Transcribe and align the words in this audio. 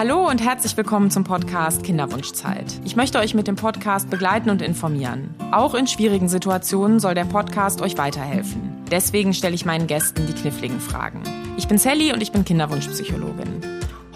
Hallo 0.00 0.26
und 0.26 0.42
herzlich 0.42 0.74
willkommen 0.78 1.10
zum 1.10 1.24
Podcast 1.24 1.84
Kinderwunschzeit. 1.84 2.64
Ich 2.86 2.96
möchte 2.96 3.18
euch 3.18 3.34
mit 3.34 3.46
dem 3.46 3.56
Podcast 3.56 4.08
begleiten 4.08 4.48
und 4.48 4.62
informieren. 4.62 5.34
Auch 5.52 5.74
in 5.74 5.86
schwierigen 5.86 6.26
Situationen 6.26 7.00
soll 7.00 7.12
der 7.12 7.26
Podcast 7.26 7.82
euch 7.82 7.98
weiterhelfen. 7.98 8.82
Deswegen 8.90 9.34
stelle 9.34 9.54
ich 9.54 9.66
meinen 9.66 9.86
Gästen 9.86 10.26
die 10.26 10.32
kniffligen 10.32 10.80
Fragen. 10.80 11.22
Ich 11.58 11.68
bin 11.68 11.76
Sally 11.76 12.14
und 12.14 12.22
ich 12.22 12.32
bin 12.32 12.46
Kinderwunschpsychologin. 12.46 13.60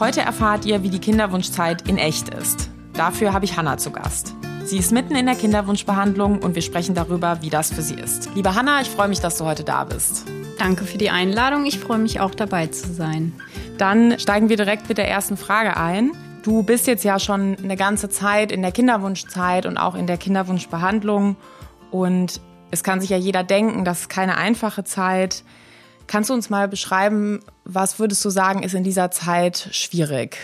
Heute 0.00 0.22
erfahrt 0.22 0.64
ihr, 0.64 0.82
wie 0.82 0.88
die 0.88 1.00
Kinderwunschzeit 1.00 1.86
in 1.86 1.98
echt 1.98 2.30
ist. 2.30 2.70
Dafür 2.94 3.34
habe 3.34 3.44
ich 3.44 3.58
Hanna 3.58 3.76
zu 3.76 3.90
Gast. 3.90 4.34
Sie 4.64 4.78
ist 4.78 4.90
mitten 4.90 5.14
in 5.14 5.26
der 5.26 5.34
Kinderwunschbehandlung 5.34 6.38
und 6.38 6.54
wir 6.54 6.62
sprechen 6.62 6.94
darüber, 6.94 7.42
wie 7.42 7.50
das 7.50 7.70
für 7.70 7.82
sie 7.82 7.96
ist. 7.96 8.30
Liebe 8.34 8.54
Hanna, 8.54 8.80
ich 8.80 8.88
freue 8.88 9.08
mich, 9.08 9.20
dass 9.20 9.36
du 9.36 9.44
heute 9.44 9.64
da 9.64 9.84
bist. 9.84 10.24
Danke 10.58 10.84
für 10.84 10.96
die 10.96 11.10
Einladung. 11.10 11.66
Ich 11.66 11.78
freue 11.78 11.98
mich 11.98 12.20
auch 12.20 12.34
dabei 12.34 12.68
zu 12.68 12.90
sein. 12.90 13.34
Dann 13.78 14.18
steigen 14.18 14.48
wir 14.48 14.56
direkt 14.56 14.88
mit 14.88 14.98
der 14.98 15.08
ersten 15.08 15.36
Frage 15.36 15.76
ein. 15.76 16.12
Du 16.42 16.62
bist 16.62 16.86
jetzt 16.86 17.04
ja 17.04 17.18
schon 17.18 17.56
eine 17.62 17.76
ganze 17.76 18.08
Zeit 18.08 18.52
in 18.52 18.62
der 18.62 18.70
Kinderwunschzeit 18.70 19.66
und 19.66 19.78
auch 19.78 19.94
in 19.94 20.06
der 20.06 20.16
Kinderwunschbehandlung. 20.16 21.36
Und 21.90 22.40
es 22.70 22.84
kann 22.84 23.00
sich 23.00 23.10
ja 23.10 23.16
jeder 23.16 23.42
denken, 23.42 23.84
das 23.84 24.02
ist 24.02 24.08
keine 24.08 24.36
einfache 24.36 24.84
Zeit. 24.84 25.42
Kannst 26.06 26.30
du 26.30 26.34
uns 26.34 26.50
mal 26.50 26.68
beschreiben, 26.68 27.40
was 27.64 27.98
würdest 27.98 28.24
du 28.24 28.30
sagen, 28.30 28.62
ist 28.62 28.74
in 28.74 28.84
dieser 28.84 29.10
Zeit 29.10 29.68
schwierig? 29.72 30.36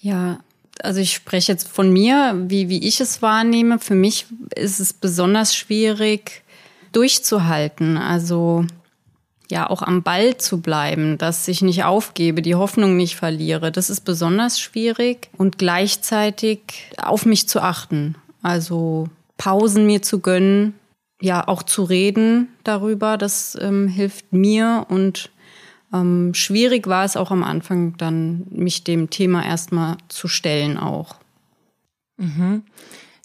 Ja, 0.00 0.40
also 0.82 1.00
ich 1.00 1.14
spreche 1.14 1.52
jetzt 1.52 1.68
von 1.68 1.92
mir, 1.92 2.34
wie, 2.48 2.68
wie 2.68 2.86
ich 2.86 3.00
es 3.00 3.20
wahrnehme. 3.22 3.78
Für 3.78 3.94
mich 3.94 4.26
ist 4.54 4.80
es 4.80 4.92
besonders 4.92 5.54
schwierig, 5.54 6.42
durchzuhalten. 6.92 7.98
Also 7.98 8.64
ja, 9.50 9.68
auch 9.68 9.82
am 9.82 10.02
Ball 10.02 10.36
zu 10.36 10.60
bleiben, 10.60 11.18
dass 11.18 11.46
ich 11.48 11.60
nicht 11.60 11.84
aufgebe, 11.84 12.40
die 12.40 12.54
Hoffnung 12.54 12.96
nicht 12.96 13.16
verliere. 13.16 13.72
Das 13.72 13.90
ist 13.90 14.02
besonders 14.02 14.60
schwierig 14.60 15.28
und 15.36 15.58
gleichzeitig 15.58 16.60
auf 16.96 17.26
mich 17.26 17.48
zu 17.48 17.60
achten. 17.60 18.14
Also 18.42 19.08
Pausen 19.36 19.86
mir 19.86 20.02
zu 20.02 20.20
gönnen, 20.20 20.74
ja, 21.20 21.46
auch 21.46 21.62
zu 21.62 21.84
reden 21.84 22.48
darüber, 22.64 23.18
das 23.18 23.56
ähm, 23.60 23.88
hilft 23.88 24.32
mir 24.32 24.86
und 24.88 25.30
ähm, 25.92 26.32
schwierig 26.34 26.86
war 26.86 27.04
es 27.04 27.16
auch 27.16 27.30
am 27.30 27.42
Anfang 27.42 27.96
dann, 27.96 28.46
mich 28.50 28.84
dem 28.84 29.10
Thema 29.10 29.44
erstmal 29.44 29.96
zu 30.08 30.28
stellen 30.28 30.78
auch. 30.78 31.16
Mhm. 32.16 32.62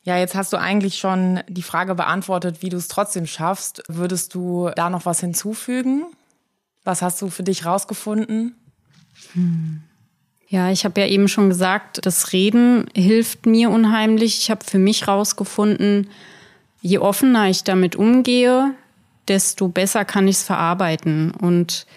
Ja, 0.06 0.20
jetzt 0.20 0.36
hast 0.36 0.54
du 0.54 0.58
eigentlich 0.58 1.00
schon 1.00 1.42
die 1.50 1.64
Frage 1.64 1.96
beantwortet, 1.96 2.62
wie 2.62 2.70
du 2.70 2.78
es 2.78 2.88
trotzdem 2.88 3.26
schaffst. 3.26 3.82
Würdest 3.88 4.36
du 4.36 4.70
da 4.76 4.92
noch 4.92 5.08
was 5.08 5.20
hinzufügen? 5.20 6.06
Was 6.84 7.02
hast 7.02 7.24
du 7.24 7.32
für 7.32 7.42
dich 7.42 7.66
rausgefunden? 7.66 8.56
Hm. 9.34 9.82
Ja, 10.48 10.70
ich 10.70 10.86
habe 10.86 11.02
ja 11.02 11.08
eben 11.08 11.28
schon 11.28 11.50
gesagt, 11.50 12.06
das 12.06 12.34
Reden 12.34 12.86
hilft 12.94 13.48
mir 13.48 13.72
unheimlich. 13.72 14.38
Ich 14.38 14.52
habe 14.52 14.64
für 14.64 14.78
mich 14.78 15.08
rausgefunden, 15.08 16.08
je 16.82 17.00
offener 17.00 17.50
ich 17.50 17.64
damit 17.64 17.96
umgehe, 17.96 18.76
desto 19.28 19.70
besser 19.70 20.06
kann 20.06 20.28
ich 20.28 20.36
es 20.36 20.44
verarbeiten. 20.44 21.32
Und 21.32 21.88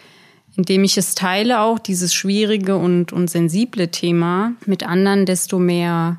indem 0.57 0.83
ich 0.83 0.97
es 0.97 1.15
teile, 1.15 1.61
auch 1.61 1.79
dieses 1.79 2.15
schwierige 2.15 2.79
und, 2.79 3.13
und 3.13 3.29
sensible 3.29 3.91
Thema 3.91 4.53
mit 4.65 4.83
anderen, 4.83 5.27
desto 5.27 5.59
mehr 5.59 6.17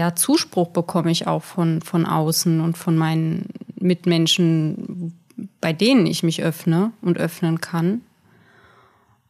ja, 0.00 0.14
Zuspruch 0.14 0.68
bekomme 0.68 1.10
ich 1.10 1.26
auch 1.26 1.42
von, 1.42 1.82
von 1.82 2.06
außen 2.06 2.62
und 2.62 2.78
von 2.78 2.96
meinen 2.96 3.50
Mitmenschen, 3.78 5.12
bei 5.60 5.74
denen 5.74 6.06
ich 6.06 6.22
mich 6.22 6.42
öffne 6.42 6.92
und 7.02 7.18
öffnen 7.18 7.60
kann. 7.60 8.00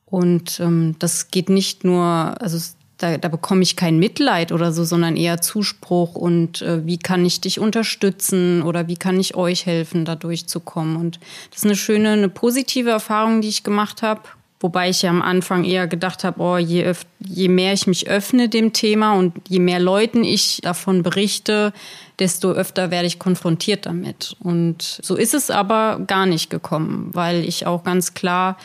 Und 0.06 0.60
ähm, 0.60 0.94
das 1.00 1.32
geht 1.32 1.48
nicht 1.48 1.82
nur, 1.82 2.04
also 2.04 2.56
da, 2.98 3.18
da 3.18 3.26
bekomme 3.26 3.62
ich 3.62 3.74
kein 3.74 3.98
Mitleid 3.98 4.52
oder 4.52 4.70
so, 4.70 4.84
sondern 4.84 5.16
eher 5.16 5.40
Zuspruch 5.40 6.14
und 6.14 6.62
äh, 6.62 6.86
wie 6.86 6.98
kann 6.98 7.24
ich 7.24 7.40
dich 7.40 7.58
unterstützen 7.58 8.62
oder 8.62 8.86
wie 8.86 8.96
kann 8.96 9.18
ich 9.18 9.34
euch 9.34 9.66
helfen, 9.66 10.04
da 10.04 10.14
durchzukommen. 10.14 10.94
Und 10.94 11.18
das 11.50 11.58
ist 11.58 11.64
eine 11.64 11.74
schöne, 11.74 12.10
eine 12.10 12.28
positive 12.28 12.90
Erfahrung, 12.90 13.40
die 13.40 13.48
ich 13.48 13.64
gemacht 13.64 14.02
habe. 14.02 14.20
Wobei 14.62 14.90
ich 14.90 15.00
ja 15.00 15.08
am 15.08 15.22
Anfang 15.22 15.64
eher 15.64 15.86
gedacht 15.86 16.22
habe, 16.22 16.40
oh, 16.42 16.58
je, 16.58 16.92
je 17.18 17.48
mehr 17.48 17.72
ich 17.72 17.86
mich 17.86 18.08
öffne 18.08 18.50
dem 18.50 18.74
Thema 18.74 19.14
und 19.14 19.32
je 19.48 19.58
mehr 19.58 19.80
Leuten 19.80 20.22
ich 20.22 20.60
davon 20.62 21.02
berichte, 21.02 21.72
desto 22.18 22.52
öfter 22.52 22.90
werde 22.90 23.06
ich 23.06 23.18
konfrontiert 23.18 23.86
damit. 23.86 24.36
Und 24.38 25.00
so 25.02 25.16
ist 25.16 25.32
es 25.32 25.50
aber 25.50 26.00
gar 26.06 26.26
nicht 26.26 26.50
gekommen, 26.50 27.08
weil 27.14 27.42
ich 27.42 27.66
auch 27.66 27.84
ganz 27.84 28.12
klar 28.12 28.58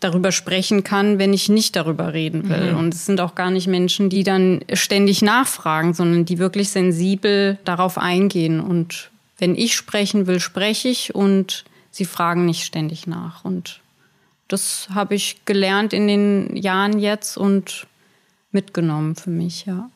darüber 0.00 0.32
sprechen 0.32 0.84
kann, 0.84 1.18
wenn 1.18 1.34
ich 1.34 1.50
nicht 1.50 1.76
darüber 1.76 2.14
reden 2.14 2.48
will. 2.48 2.72
Mhm. 2.72 2.78
Und 2.78 2.94
es 2.94 3.04
sind 3.04 3.20
auch 3.20 3.34
gar 3.34 3.50
nicht 3.50 3.66
Menschen, 3.66 4.08
die 4.08 4.24
dann 4.24 4.64
ständig 4.72 5.20
nachfragen, 5.20 5.92
sondern 5.92 6.24
die 6.24 6.38
wirklich 6.38 6.70
sensibel 6.70 7.58
darauf 7.66 7.98
eingehen. 7.98 8.58
Und 8.58 9.10
wenn 9.36 9.54
ich 9.54 9.76
sprechen 9.76 10.26
will, 10.26 10.40
spreche 10.40 10.88
ich 10.88 11.14
und 11.14 11.64
sie 11.90 12.06
fragen 12.06 12.46
nicht 12.46 12.64
ständig 12.64 13.06
nach. 13.06 13.44
Und 13.44 13.81
das 14.52 14.88
habe 14.94 15.14
ich 15.14 15.44
gelernt 15.44 15.92
in 15.92 16.06
den 16.06 16.56
Jahren 16.56 16.98
jetzt 16.98 17.36
und 17.36 17.86
mitgenommen 18.50 19.16
für 19.16 19.30
mich, 19.30 19.66
ja. 19.66 19.90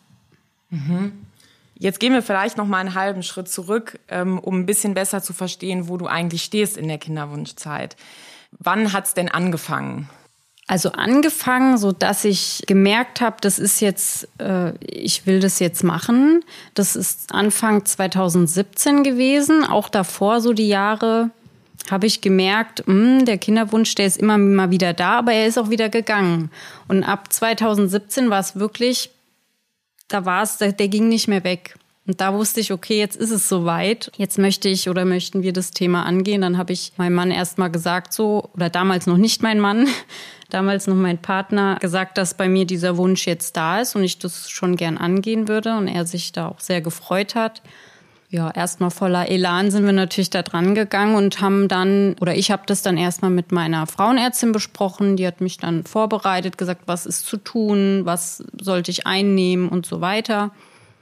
Mhm. 0.71 1.13
Jetzt 1.79 2.01
gehen 2.01 2.15
wir 2.15 2.23
vielleicht 2.23 2.57
noch 2.57 2.67
mal 2.67 2.79
einen 2.79 2.95
halben 2.95 3.23
Schritt 3.23 3.49
zurück, 3.49 3.99
ähm, 4.09 4.39
um 4.39 4.61
ein 4.61 4.67
bisschen 4.67 4.95
besser 4.95 5.23
zu 5.23 5.35
verstehen, 5.35 5.89
wo 5.89 5.99
du 5.99 6.07
eigentlich 6.07 6.43
stehst 6.43 6.79
in 6.79 6.89
der 6.89 6.99
Kinderwunschzeit. 6.99 7.97
Wann 8.53 8.93
hat's 8.95 9.13
denn 9.13 9.29
angefangen? 9.29 10.09
Also 10.69 10.93
angefangen, 10.93 11.79
so 11.79 11.93
dass 11.93 12.25
ich 12.25 12.65
gemerkt 12.67 13.21
habe, 13.21 13.37
das 13.41 13.59
ist 13.59 13.81
jetzt, 13.81 14.27
äh, 14.41 14.73
ich 14.81 15.27
will 15.27 15.39
das 15.39 15.61
jetzt 15.61 15.85
machen. 15.85 16.45
Das 16.75 16.97
ist 16.97 17.33
Anfang 17.33 17.85
2017 17.85 19.05
gewesen. 19.05 19.65
Auch 19.65 19.89
davor, 19.89 20.41
so 20.41 20.53
die 20.55 20.69
Jahre, 20.69 21.31
habe 21.91 22.07
ich 22.07 22.21
gemerkt, 22.21 22.87
mh, 22.87 22.95
hm, 22.95 23.25
der 23.25 23.39
Kinderwunsch, 23.39 23.95
der 23.95 24.07
ist 24.07 24.19
immer 24.19 24.39
mal 24.39 24.71
wieder 24.71 24.93
da, 24.93 25.19
aber 25.19 25.33
er 25.33 25.47
ist 25.47 25.59
auch 25.59 25.71
wieder 25.71 25.89
gegangen. 25.89 26.51
Und 26.89 27.05
ab 27.05 27.33
2017 27.33 28.31
war 28.31 28.41
es 28.41 28.57
wirklich, 28.57 29.11
da 30.09 30.25
war 30.25 30.43
es, 30.43 30.59
der, 30.59 30.73
der 30.73 30.89
ging 30.89 31.09
nicht 31.09 31.29
mehr 31.29 31.45
weg. 31.45 31.77
Und 32.07 32.21
da 32.21 32.33
wusste 32.33 32.61
ich, 32.61 32.73
okay, 32.73 32.99
jetzt 32.99 33.17
ist 33.17 33.33
es 33.33 33.49
soweit. 33.49 34.13
Jetzt 34.17 34.39
möchte 34.39 34.69
ich 34.69 34.89
oder 34.89 35.05
möchten 35.05 35.43
wir 35.43 35.53
das 35.53 35.73
Thema 35.73 36.05
angehen. 36.05 36.41
Dann 36.41 36.57
habe 36.57 36.73
ich 36.73 36.93
meinem 36.97 37.15
Mann 37.15 37.31
erstmal 37.33 37.71
gesagt, 37.71 38.13
so, 38.13 38.49
oder 38.55 38.71
damals 38.71 39.09
noch 39.09 39.17
nicht 39.17 39.43
mein 39.43 39.59
Mann, 39.59 39.89
damals 40.51 40.87
noch 40.87 40.95
mein 40.95 41.19
Partner, 41.19 41.79
gesagt, 41.81 42.17
dass 42.17 42.35
bei 42.35 42.49
mir 42.49 42.65
dieser 42.65 42.97
Wunsch 42.97 43.27
jetzt 43.27 43.57
da 43.57 43.81
ist 43.81 43.97
und 43.97 44.05
ich 44.05 44.21
das 44.21 44.49
schon 44.49 44.77
gern 44.77 44.99
angehen 44.99 45.49
würde 45.49 45.77
und 45.77 45.89
er 45.89 46.07
sich 46.07 46.31
da 46.31 46.49
auch 46.49 46.61
sehr 46.61 46.81
gefreut 46.81 47.35
hat. 47.35 47.63
Ja, 48.29 48.51
erstmal 48.51 48.91
voller 48.91 49.29
Elan 49.29 49.71
sind 49.71 49.85
wir 49.87 49.93
natürlich 49.93 50.31
da 50.31 50.43
dran 50.43 50.75
gegangen 50.75 51.15
und 51.15 51.41
haben 51.41 51.69
dann, 51.69 52.17
oder 52.21 52.35
ich 52.35 52.51
habe 52.51 52.65
das 52.67 52.83
dann 52.83 52.97
erstmal 52.97 53.31
mit 53.31 53.53
meiner 53.53 53.87
Frauenärztin 53.87 54.53
besprochen. 54.53 55.17
Die 55.17 55.27
hat 55.27 55.41
mich 55.41 55.59
dann 55.59 55.85
vorbereitet, 55.85 56.59
gesagt, 56.59 56.83
was 56.87 57.07
ist 57.07 57.27
zu 57.27 57.37
tun, 57.37 58.03
was 58.05 58.45
sollte 58.61 58.91
ich 58.91 59.07
einnehmen 59.07 59.69
und 59.69 59.87
so 59.87 60.01
weiter. 60.01 60.51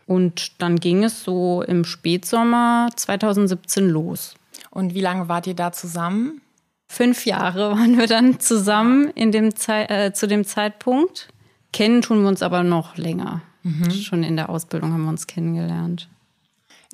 Und 0.06 0.60
dann 0.60 0.76
ging 0.76 1.02
es 1.02 1.24
so 1.24 1.62
im 1.62 1.84
Spätsommer 1.84 2.90
2017 2.94 3.88
los. 3.88 4.34
Und 4.70 4.94
wie 4.94 5.00
lange 5.00 5.28
wart 5.28 5.46
ihr 5.46 5.54
da 5.54 5.72
zusammen? 5.72 6.42
Fünf 6.88 7.24
Jahre 7.24 7.70
waren 7.76 7.96
wir 7.96 8.06
dann 8.06 8.38
zusammen 8.38 9.10
in 9.14 9.32
dem 9.32 9.56
Ze 9.56 9.88
äh, 9.88 10.12
zu 10.12 10.26
dem 10.26 10.44
Zeitpunkt. 10.44 11.28
Kennen 11.72 12.02
tun 12.02 12.22
wir 12.22 12.28
uns 12.28 12.42
aber 12.42 12.62
noch 12.62 12.98
länger. 12.98 13.40
Mhm. 13.62 13.90
Schon 13.90 14.22
in 14.22 14.36
der 14.36 14.50
Ausbildung 14.50 14.92
haben 14.92 15.04
wir 15.04 15.08
uns 15.08 15.26
kennengelernt. 15.26 16.08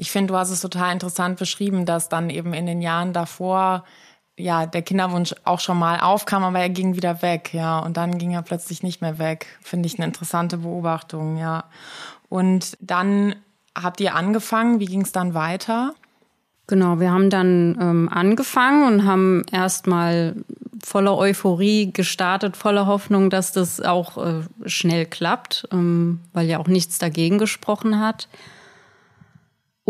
Ich 0.00 0.10
finde, 0.10 0.32
du 0.32 0.38
hast 0.38 0.48
es 0.48 0.62
total 0.62 0.94
interessant 0.94 1.38
beschrieben, 1.38 1.84
dass 1.84 2.08
dann 2.08 2.30
eben 2.30 2.54
in 2.54 2.64
den 2.64 2.80
Jahren 2.80 3.12
davor 3.12 3.84
ja 4.38 4.64
der 4.64 4.80
Kinderwunsch 4.80 5.34
auch 5.44 5.60
schon 5.60 5.78
mal 5.78 6.00
aufkam, 6.00 6.42
aber 6.42 6.58
er 6.58 6.70
ging 6.70 6.96
wieder 6.96 7.20
weg, 7.20 7.52
ja, 7.52 7.80
und 7.80 7.98
dann 7.98 8.16
ging 8.16 8.32
er 8.32 8.40
plötzlich 8.40 8.82
nicht 8.82 9.02
mehr 9.02 9.18
weg. 9.18 9.58
Finde 9.60 9.86
ich 9.86 9.98
eine 9.98 10.06
interessante 10.06 10.56
Beobachtung, 10.56 11.36
ja. 11.36 11.64
Und 12.30 12.78
dann 12.80 13.34
habt 13.76 14.00
ihr 14.00 14.14
angefangen. 14.14 14.80
Wie 14.80 14.86
ging 14.86 15.02
es 15.02 15.12
dann 15.12 15.34
weiter? 15.34 15.92
Genau, 16.66 16.98
wir 16.98 17.10
haben 17.12 17.28
dann 17.28 17.76
ähm, 17.78 18.08
angefangen 18.10 18.86
und 18.86 19.04
haben 19.04 19.44
erstmal 19.52 20.34
voller 20.82 21.18
Euphorie 21.18 21.92
gestartet, 21.92 22.56
voller 22.56 22.86
Hoffnung, 22.86 23.28
dass 23.28 23.52
das 23.52 23.82
auch 23.82 24.16
äh, 24.16 24.44
schnell 24.64 25.04
klappt, 25.04 25.68
ähm, 25.72 26.20
weil 26.32 26.46
ja 26.46 26.58
auch 26.58 26.68
nichts 26.68 26.98
dagegen 26.98 27.36
gesprochen 27.36 28.00
hat. 28.00 28.28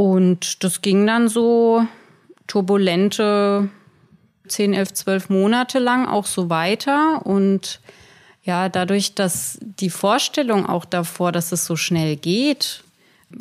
Und 0.01 0.65
das 0.65 0.81
ging 0.81 1.07
dann 1.07 1.29
so 1.29 1.87
turbulente 2.47 3.69
10, 4.49 4.73
11, 4.73 4.95
12 4.95 5.29
Monate 5.29 5.79
lang 5.79 6.09
auch 6.09 6.25
so 6.25 6.49
weiter. 6.49 7.21
Und 7.27 7.81
ja, 8.43 8.71
dadurch, 8.71 9.15
dass 9.15 9.59
die 9.61 9.91
Vorstellung 9.91 10.65
auch 10.65 10.87
davor, 10.87 11.33
dass 11.33 11.53
es 11.53 11.67
so 11.67 11.77
schnell 11.77 12.17
geht, 12.17 12.83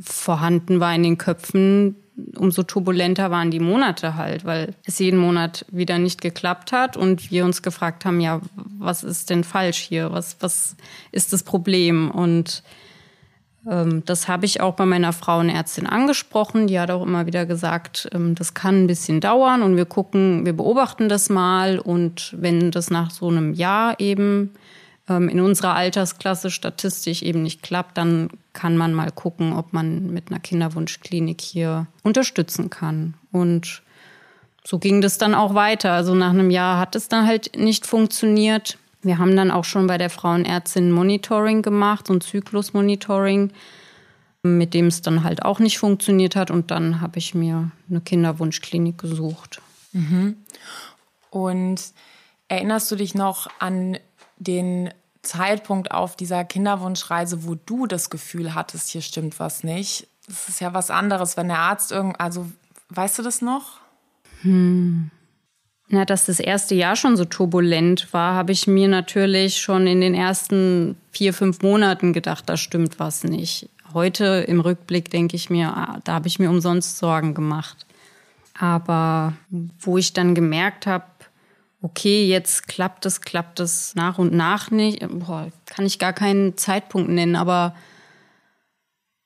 vorhanden 0.04 0.82
war 0.82 0.94
in 0.94 1.04
den 1.04 1.18
Köpfen 1.18 1.96
umso 2.36 2.64
turbulenter 2.64 3.32
waren 3.32 3.52
die 3.52 3.62
Monate 3.62 4.16
halt, 4.16 4.44
weil 4.44 4.76
es 4.84 5.00
jeden 5.00 5.18
Monat 5.18 5.66
wieder 5.72 5.98
nicht 5.98 6.20
geklappt 6.20 6.74
hat 6.74 6.98
und 6.98 7.32
wir 7.32 7.46
uns 7.46 7.62
gefragt 7.62 8.04
haben, 8.04 8.20
ja, 8.20 8.42
was 8.78 9.06
ist 9.06 9.30
denn 9.30 9.46
falsch 9.46 9.78
hier? 9.78 10.12
Was, 10.12 10.36
was 10.42 10.76
ist 11.14 11.32
das 11.32 11.44
Problem? 11.44 12.12
Und 12.12 12.64
das 13.64 14.28
habe 14.28 14.46
ich 14.46 14.62
auch 14.62 14.76
bei 14.76 14.86
meiner 14.86 15.14
Frauenärztin 15.14 15.86
angesprochen. 15.86 16.68
Die 16.68 16.80
hat 16.80 16.92
auch 16.92 17.04
immer 17.04 17.26
wieder 17.26 17.46
gesagt, 17.46 18.10
ähm, 18.14 18.36
das 18.36 18.54
kann 18.54 18.84
ein 18.84 18.88
bisschen 18.88 19.20
dauern 19.20 19.62
und 19.62 19.76
wir 19.76 19.86
gucken, 19.86 20.46
wir 20.46 20.54
beobachten 20.54 21.10
das 21.10 21.30
mal 21.30 21.78
und 21.78 22.36
wenn 22.38 22.72
das 22.72 22.90
nach 22.90 23.12
so 23.12 23.28
einem 23.28 23.54
Jahr 23.54 24.00
eben 24.00 24.52
ähm, 25.10 25.30
in 25.30 25.42
unserer 25.42 25.76
Altersklasse 25.76 26.52
statistisch 26.52 27.22
eben 27.22 27.44
nicht 27.44 27.62
klappt, 27.62 27.98
dann 27.98 28.30
kann 28.54 28.78
man 28.78 28.94
mal 28.94 29.12
gucken, 29.12 29.54
ob 29.54 29.74
man 29.74 30.08
mit 30.08 30.32
einer 30.32 30.40
Kinderwunschklinik 30.40 31.42
hier 31.42 31.88
unterstützen 32.04 32.70
kann. 32.70 33.16
Und 33.32 33.84
so 34.64 34.80
ging 34.80 35.02
das 35.02 35.18
dann 35.18 35.36
auch 35.36 35.54
weiter. 35.54 35.92
Also 35.92 36.16
nach 36.16 36.30
einem 36.30 36.50
Jahr 36.50 36.80
hat 36.80 36.96
es 36.96 37.08
dann 37.08 37.28
halt 37.28 37.58
nicht 37.58 37.86
funktioniert. 37.86 38.78
Wir 39.02 39.18
haben 39.18 39.36
dann 39.36 39.52
auch 39.52 39.64
schon 39.64 39.88
bei 39.88 39.98
der 39.98 40.10
Frauenärztin 40.10 40.92
Monitoring 40.92 41.62
gemacht, 41.62 42.10
ein 42.10 42.22
Zyklusmonitoring, 42.22 43.52
mit 44.44 44.74
dem 44.74 44.88
es 44.88 45.02
dann 45.02 45.24
halt 45.24 45.44
auch 45.44 45.60
nicht 45.60 45.80
funktioniert 45.80 46.36
hat. 46.36 46.52
Und 46.52 46.72
dann 46.72 47.02
habe 47.02 47.18
ich 47.18 47.34
mir 47.34 47.72
eine 47.90 48.02
Kinderwunschklinik 48.02 48.98
gesucht. 48.98 49.62
Mhm. 49.94 50.38
Und 51.30 51.82
erinnerst 52.48 52.92
du 52.92 52.96
dich 52.96 53.16
noch 53.16 53.48
an 53.60 53.98
den 54.38 54.90
Zeitpunkt 55.22 55.92
auf 55.92 56.16
dieser 56.16 56.44
Kinderwunschreise, 56.44 57.46
wo 57.46 57.56
du 57.56 57.86
das 57.86 58.10
Gefühl 58.10 58.56
hattest, 58.56 58.90
hier 58.90 59.02
stimmt 59.02 59.40
was 59.40 59.64
nicht? 59.64 60.08
Das 60.28 60.50
ist 60.50 60.62
ja 60.62 60.74
was 60.74 60.92
anderes, 60.92 61.38
wenn 61.38 61.48
der 61.48 61.60
Arzt 61.60 61.92
irgend, 61.92 62.20
also 62.20 62.48
weißt 62.90 63.20
du 63.20 63.24
das 63.24 63.42
noch? 63.42 63.80
Hm. 64.42 65.12
Na, 65.92 66.06
dass 66.06 66.28
das 66.28 66.40
erste 66.40 66.76
Jahr 66.76 66.96
schon 66.96 67.18
so 67.18 67.26
turbulent 67.26 68.14
war, 68.14 68.36
habe 68.36 68.52
ich 68.52 68.68
mir 68.68 68.88
natürlich 68.88 69.58
schon 69.58 69.88
in 69.88 70.02
den 70.02 70.14
ersten 70.14 70.96
vier, 71.12 71.34
fünf 71.34 71.64
Monaten 71.64 72.14
gedacht, 72.14 72.44
da 72.48 72.58
stimmt 72.58 73.00
was 73.00 73.24
nicht. 73.24 73.68
Heute 73.92 74.46
im 74.48 74.60
Rückblick 74.60 75.10
denke 75.10 75.36
ich 75.36 75.50
mir, 75.50 75.76
ah, 75.76 76.00
da 76.04 76.14
habe 76.14 76.28
ich 76.28 76.38
mir 76.38 76.52
umsonst 76.52 77.00
Sorgen 77.00 77.34
gemacht. 77.34 77.88
Aber 78.60 79.34
wo 79.80 79.98
ich 79.98 80.14
dann 80.14 80.36
gemerkt 80.36 80.86
habe, 80.86 81.06
okay, 81.82 82.28
jetzt 82.28 82.68
klappt 82.68 83.08
es, 83.08 83.22
klappt 83.22 83.60
es 83.60 83.96
nach 83.96 84.20
und 84.20 84.32
nach 84.32 84.70
nicht. 84.70 85.04
Boah, 85.10 85.48
kann 85.66 85.88
ich 85.88 85.98
gar 85.98 86.14
keinen 86.14 86.56
Zeitpunkt 86.56 87.10
nennen, 87.10 87.36
aber 87.36 87.74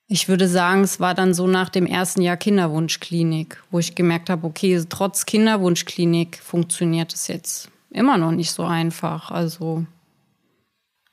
ich 0.08 0.28
würde 0.28 0.48
sagen, 0.48 0.82
es 0.82 1.00
war 1.00 1.14
dann 1.14 1.34
so 1.34 1.48
nach 1.48 1.70
dem 1.70 1.86
ersten 1.86 2.22
Jahr 2.22 2.38
Kinderwunschklinik, 2.38 3.64
wo 3.72 3.80
ich 3.80 3.96
gemerkt 3.96 4.30
habe, 4.30 4.46
okay, 4.46 4.84
trotz 4.88 5.26
Kinderwunschklinik 5.26 6.40
funktioniert 6.40 7.14
es 7.14 7.28
jetzt 7.28 7.70
immer 7.90 8.18
noch 8.18 8.32
nicht 8.32 8.52
so 8.52 8.64
einfach. 8.64 9.32
Also 9.32 9.86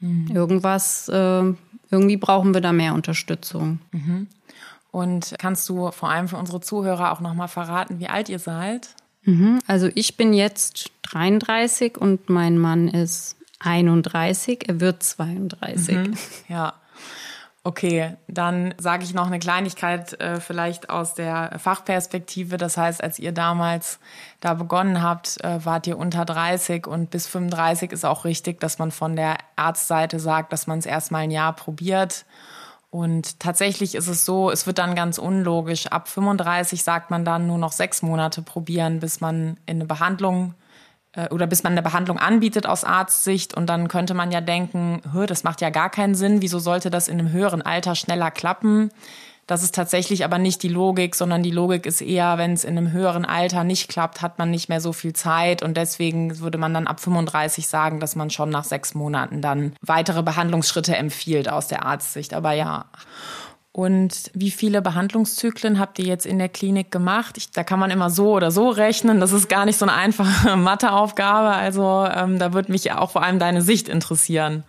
mhm. 0.01 0.29
irgendwas, 0.35 1.09
äh, 1.09 1.55
irgendwie 1.91 2.17
brauchen 2.17 2.53
wir 2.53 2.61
da 2.61 2.73
mehr 2.73 2.95
Unterstützung. 2.95 3.79
Mhm. 3.93 4.27
Und 4.91 5.35
kannst 5.39 5.69
du 5.69 5.93
vor 5.93 6.11
allem 6.11 6.27
für 6.27 6.37
unsere 6.37 6.61
Zuhörer 6.61 7.13
auch 7.13 7.21
noch 7.21 7.35
mal 7.35 7.49
verraten, 7.49 8.01
wie 8.01 8.09
alt 8.09 8.29
ihr 8.29 8.41
seid? 8.41 8.89
Mhm. 9.23 9.61
Also 9.67 9.89
ich 9.95 10.17
bin 10.17 10.33
jetzt 10.33 10.91
33 11.03 11.97
und 11.97 12.29
mein 12.29 12.59
Mann 12.59 12.89
ist 12.89 13.37
31. 13.61 14.69
Er 14.69 14.81
wird 14.81 15.03
32. 15.03 15.97
Mhm. 15.97 16.15
Ja. 16.49 16.75
Okay, 17.71 18.17
dann 18.27 18.75
sage 18.79 19.05
ich 19.05 19.15
noch 19.15 19.29
eine 19.29 19.39
Kleinigkeit 19.39 20.21
äh, 20.21 20.41
vielleicht 20.41 20.91
aus 20.91 21.15
der 21.15 21.57
Fachperspektive. 21.61 22.57
Das 22.57 22.77
heißt, 22.77 23.01
als 23.01 23.21
ihr 23.21 23.31
damals 23.31 24.01
da 24.41 24.55
begonnen 24.55 25.05
habt, 25.05 25.41
äh, 25.45 25.65
wart 25.65 25.87
ihr 25.87 25.97
unter 25.97 26.25
30 26.25 26.89
und 26.89 27.11
bis 27.11 27.29
35 27.29 27.93
ist 27.93 28.05
auch 28.05 28.25
richtig, 28.25 28.59
dass 28.59 28.81
man 28.81 28.91
von 28.91 29.15
der 29.15 29.37
Arztseite 29.55 30.19
sagt, 30.19 30.53
dass 30.53 30.67
man 30.67 30.81
es 30.81 30.87
erstmal 30.87 31.23
ein 31.23 31.31
Jahr 31.31 31.53
probiert 31.53 32.25
und 32.91 33.39
tatsächlich 33.39 33.95
ist 33.95 34.09
es 34.09 34.25
so, 34.25 34.51
es 34.51 34.67
wird 34.67 34.79
dann 34.79 34.97
ganz 34.97 35.19
unlogisch. 35.19 35.87
Ab 35.87 36.09
35 36.09 36.83
sagt 36.83 37.13
man 37.13 37.25
dann 37.25 37.47
nur 37.47 37.59
noch 37.59 37.71
sechs 37.71 38.03
Monate 38.03 38.43
probieren, 38.43 38.99
bis 38.99 39.21
man 39.21 39.59
in 39.67 39.77
eine 39.77 39.85
Behandlung 39.85 40.55
äh, 40.55 40.70
oder 41.31 41.47
bis 41.47 41.63
man 41.63 41.73
eine 41.73 41.83
Behandlung 41.83 42.19
anbietet 42.19 42.67
aus 42.67 42.85
Arztsicht. 42.85 43.55
Und 43.55 43.67
dann 43.67 43.89
könnte 43.89 44.15
man 44.15 44.31
ja 44.31 44.41
denken, 44.41 45.03
das 45.27 45.45
macht 45.45 45.61
ja 45.61 45.71
gar 45.71 45.91
keinen 45.91 46.15
Sinn. 46.15 46.43
Wieso 46.43 46.59
sollte 46.59 46.91
das 46.91 47.09
in 47.09 47.19
einem 47.19 47.33
höheren 47.33 47.63
Alter 47.63 47.95
schneller 47.95 48.31
klappen? 48.31 48.91
Das 49.51 49.65
ist 49.65 49.75
tatsächlich 49.75 50.25
aber 50.25 50.39
nicht 50.39 50.63
die 50.63 50.69
Logik, 50.69 51.17
sondern 51.17 51.43
die 51.43 51.51
Logik 51.51 51.85
ist 51.85 52.03
eher, 52.03 52.39
wenn 52.39 52.53
es 52.53 52.63
in 52.63 52.79
einem 52.79 52.93
höheren 52.93 53.25
Alter 53.25 53.65
nicht 53.65 53.89
klappt, 53.89 54.23
hat 54.23 54.39
man 54.39 54.53
nicht 54.53 54.69
mehr 54.69 54.81
so 54.81 54.93
viel 54.93 55.13
Zeit 55.13 55.65
und 55.65 55.77
deswegen 55.77 56.39
würde 56.39 56.57
man 56.57 56.73
dann 56.73 56.87
ab 56.87 57.01
35 57.01 57.67
sagen, 57.67 57.99
dass 57.99 58.15
man 58.15 58.31
schon 58.31 58.51
nach 58.51 58.63
sechs 58.63 58.95
Monaten 58.95 59.43
dann 59.43 59.73
weitere 59.81 60.23
Behandlungsschritte 60.23 60.97
empfiehlt 60.97 61.51
aus 61.51 61.67
der 61.67 61.85
Arztsicht. 61.85 62.33
Aber 62.33 62.53
ja. 62.53 62.85
Und 63.73 64.33
wie 64.35 64.51
viele 64.51 64.83
Behandlungszyklen 64.83 65.79
habt 65.79 66.01
ihr 66.01 66.05
jetzt 66.05 66.27
in 66.27 66.39
der 66.39 66.49
Klinik 66.49 66.91
gemacht? 66.91 67.37
Ich, 67.37 67.53
da 67.53 67.63
kann 67.63 67.79
man 67.79 67.93
immer 67.93 68.11
so 68.11 68.33
oder 68.33 68.51
so 68.51 68.69
rechnen. 68.69 69.21
Das 69.21 69.33
ist 69.33 69.49
gar 69.49 69.65
nicht 69.65 69.79
so 69.79 69.85
eine 69.85 69.95
einfache 69.95 70.57
Matheaufgabe. 70.57 71.51
Also 71.51 72.07
ähm, 72.13 72.39
da 72.39 72.53
würde 72.53 72.73
mich 72.73 72.91
auch 72.93 73.13
vor 73.13 73.23
allem 73.23 73.39
deine 73.39 73.63
Sicht 73.63 73.89
interessieren. 73.89 74.65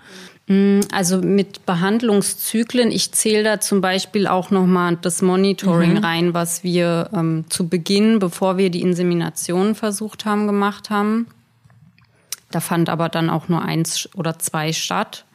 Mm, 0.45 0.81
also 0.91 1.17
mit 1.17 1.65
Behandlungszyklen, 1.65 2.91
ich 2.91 3.11
zähle 3.11 3.43
da 3.43 3.59
zum 3.59 3.81
Beispiel 3.81 4.27
auch 4.27 4.51
nochmal 4.51 4.97
das 5.01 5.23
Monitoring 5.23 5.93
mhm. 5.93 6.03
rein, 6.03 6.33
was 6.35 6.63
wir 6.63 7.09
ähm, 7.11 7.45
zu 7.49 7.67
Beginn, 7.67 8.19
bevor 8.19 8.57
wir 8.57 8.69
die 8.69 8.81
Insemination 8.81 9.73
versucht 9.73 10.25
haben, 10.25 10.45
gemacht 10.45 10.91
haben. 10.91 11.25
Da 12.51 12.59
fand 12.59 12.89
aber 12.89 13.09
dann 13.09 13.31
auch 13.31 13.47
nur 13.47 13.63
eins 13.63 14.09
oder 14.13 14.37
zwei 14.37 14.73
statt. 14.73 15.25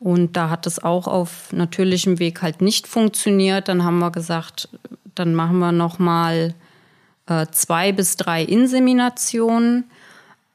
Und 0.00 0.34
da 0.34 0.48
hat 0.48 0.66
es 0.66 0.82
auch 0.82 1.06
auf 1.06 1.52
natürlichem 1.52 2.18
Weg 2.18 2.40
halt 2.40 2.62
nicht 2.62 2.88
funktioniert. 2.88 3.68
Dann 3.68 3.84
haben 3.84 3.98
wir 3.98 4.10
gesagt, 4.10 4.70
dann 5.14 5.34
machen 5.34 5.58
wir 5.58 5.72
nochmal 5.72 6.54
äh, 7.26 7.46
zwei 7.52 7.92
bis 7.92 8.16
drei 8.16 8.42
Inseminationen. 8.42 9.84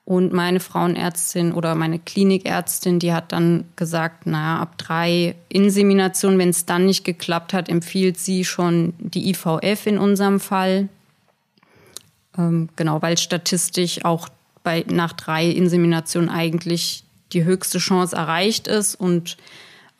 Und 0.03 0.33
meine 0.33 0.59
Frauenärztin 0.59 1.53
oder 1.53 1.73
meine 1.73 1.99
Klinikärztin, 1.99 2.99
die 2.99 3.13
hat 3.13 3.31
dann 3.31 3.65
gesagt, 3.75 4.27
naja, 4.27 4.61
ab 4.61 4.77
drei 4.77 5.35
Inseminationen, 5.49 6.37
wenn 6.37 6.49
es 6.49 6.65
dann 6.65 6.85
nicht 6.85 7.03
geklappt 7.03 7.53
hat, 7.53 7.69
empfiehlt 7.69 8.19
sie 8.19 8.45
schon 8.45 8.93
die 8.99 9.29
IVF 9.29 9.85
in 9.85 9.97
unserem 9.99 10.39
Fall. 10.39 10.89
Ähm, 12.37 12.69
genau, 12.75 13.01
weil 13.01 13.17
statistisch 13.17 14.05
auch 14.05 14.27
bei, 14.63 14.85
nach 14.87 15.13
drei 15.13 15.47
Inseminationen 15.47 16.29
eigentlich 16.29 17.04
die 17.33 17.43
höchste 17.43 17.79
Chance 17.79 18.15
erreicht 18.15 18.67
ist. 18.67 18.95
Und 18.95 19.37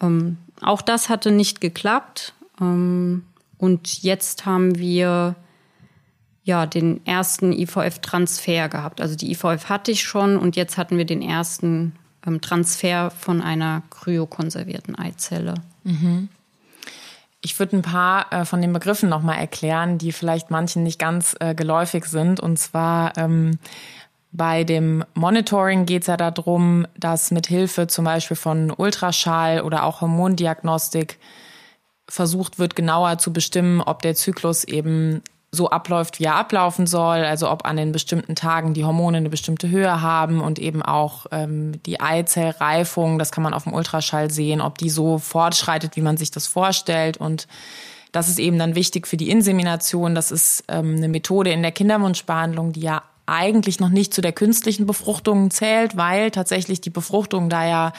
ähm, 0.01 0.37
auch 0.61 0.81
das 0.81 1.09
hatte 1.09 1.31
nicht 1.31 1.61
geklappt. 1.61 2.33
Ähm, 2.59 3.25
und 3.57 4.03
jetzt 4.03 4.45
haben 4.45 4.77
wir 4.77 5.35
ja, 6.45 6.67
den 6.67 7.05
ersten 7.07 7.51
IVF-Transfer 7.51 8.69
gehabt. 8.69 9.01
Also 9.01 9.15
die 9.15 9.31
IVF 9.31 9.67
hatte 9.67 9.91
ich 9.91 10.03
schon 10.03 10.37
und 10.37 10.55
jetzt 10.55 10.77
hatten 10.77 10.97
wir 10.97 11.05
den 11.05 11.23
ersten 11.23 11.93
ähm, 12.25 12.39
Transfer 12.39 13.09
von 13.09 13.41
einer 13.41 13.81
kryokonservierten 13.89 14.95
Eizelle. 14.95 15.55
Mhm. 15.83 16.29
Ich 17.41 17.57
würde 17.57 17.77
ein 17.77 17.81
paar 17.81 18.31
äh, 18.31 18.45
von 18.45 18.61
den 18.61 18.73
Begriffen 18.73 19.09
nochmal 19.09 19.39
erklären, 19.39 19.97
die 19.97 20.11
vielleicht 20.11 20.51
manchen 20.51 20.83
nicht 20.83 20.99
ganz 20.99 21.35
äh, 21.39 21.55
geläufig 21.55 22.05
sind. 22.05 22.39
Und 22.39 22.57
zwar 22.57 23.17
ähm, 23.17 23.57
bei 24.35 24.63
dem 24.63 25.05
Monitoring 25.13 25.85
geht 25.85 26.03
es 26.03 26.07
ja 26.07 26.17
darum, 26.17 26.85
dass 26.97 27.31
mit 27.31 27.47
Hilfe 27.47 27.87
zum 27.87 28.05
Beispiel 28.05 28.37
von 28.37 28.71
Ultraschall 28.71 29.61
oder 29.61 29.83
auch 29.83 30.01
Hormondiagnostik 30.01 31.19
versucht 32.07 32.59
wird, 32.59 32.75
genauer 32.75 33.17
zu 33.17 33.31
bestimmen, 33.31 33.81
ob 33.81 34.01
der 34.01 34.15
Zyklus 34.15 34.63
eben 34.63 35.21
so 35.51 35.69
abläuft, 35.69 36.19
wie 36.19 36.25
er 36.25 36.35
ablaufen 36.35 36.85
soll. 36.85 37.19
Also 37.19 37.49
ob 37.49 37.65
an 37.65 37.77
den 37.77 37.93
bestimmten 37.93 38.35
Tagen 38.35 38.73
die 38.73 38.83
Hormone 38.83 39.17
eine 39.17 39.29
bestimmte 39.29 39.69
Höhe 39.69 40.01
haben 40.01 40.41
und 40.41 40.59
eben 40.59 40.81
auch 40.81 41.27
ähm, 41.31 41.81
die 41.85 42.01
Eizellreifung, 42.01 43.17
das 43.17 43.31
kann 43.31 43.43
man 43.43 43.53
auf 43.53 43.63
dem 43.63 43.73
Ultraschall 43.73 44.29
sehen, 44.31 44.59
ob 44.59 44.77
die 44.77 44.89
so 44.89 45.17
fortschreitet, 45.17 45.95
wie 45.95 46.01
man 46.01 46.17
sich 46.17 46.29
das 46.29 46.45
vorstellt. 46.45 47.17
Und 47.17 47.47
das 48.11 48.27
ist 48.27 48.39
eben 48.39 48.59
dann 48.59 48.75
wichtig 48.75 49.07
für 49.07 49.17
die 49.17 49.29
Insemination. 49.29 50.13
Das 50.13 50.29
ist 50.29 50.65
ähm, 50.67 50.97
eine 50.97 51.07
Methode 51.07 51.51
in 51.51 51.61
der 51.61 51.71
Kinderwunschbehandlung, 51.71 52.73
die 52.73 52.81
ja 52.81 53.01
eigentlich 53.25 53.79
noch 53.79 53.89
nicht 53.89 54.13
zu 54.13 54.21
der 54.21 54.31
künstlichen 54.31 54.85
Befruchtung 54.85 55.51
zählt, 55.51 55.97
weil 55.97 56.31
tatsächlich 56.31 56.81
die 56.81 56.89
Befruchtung 56.89 57.49
da 57.49 57.67
ja 57.67 57.93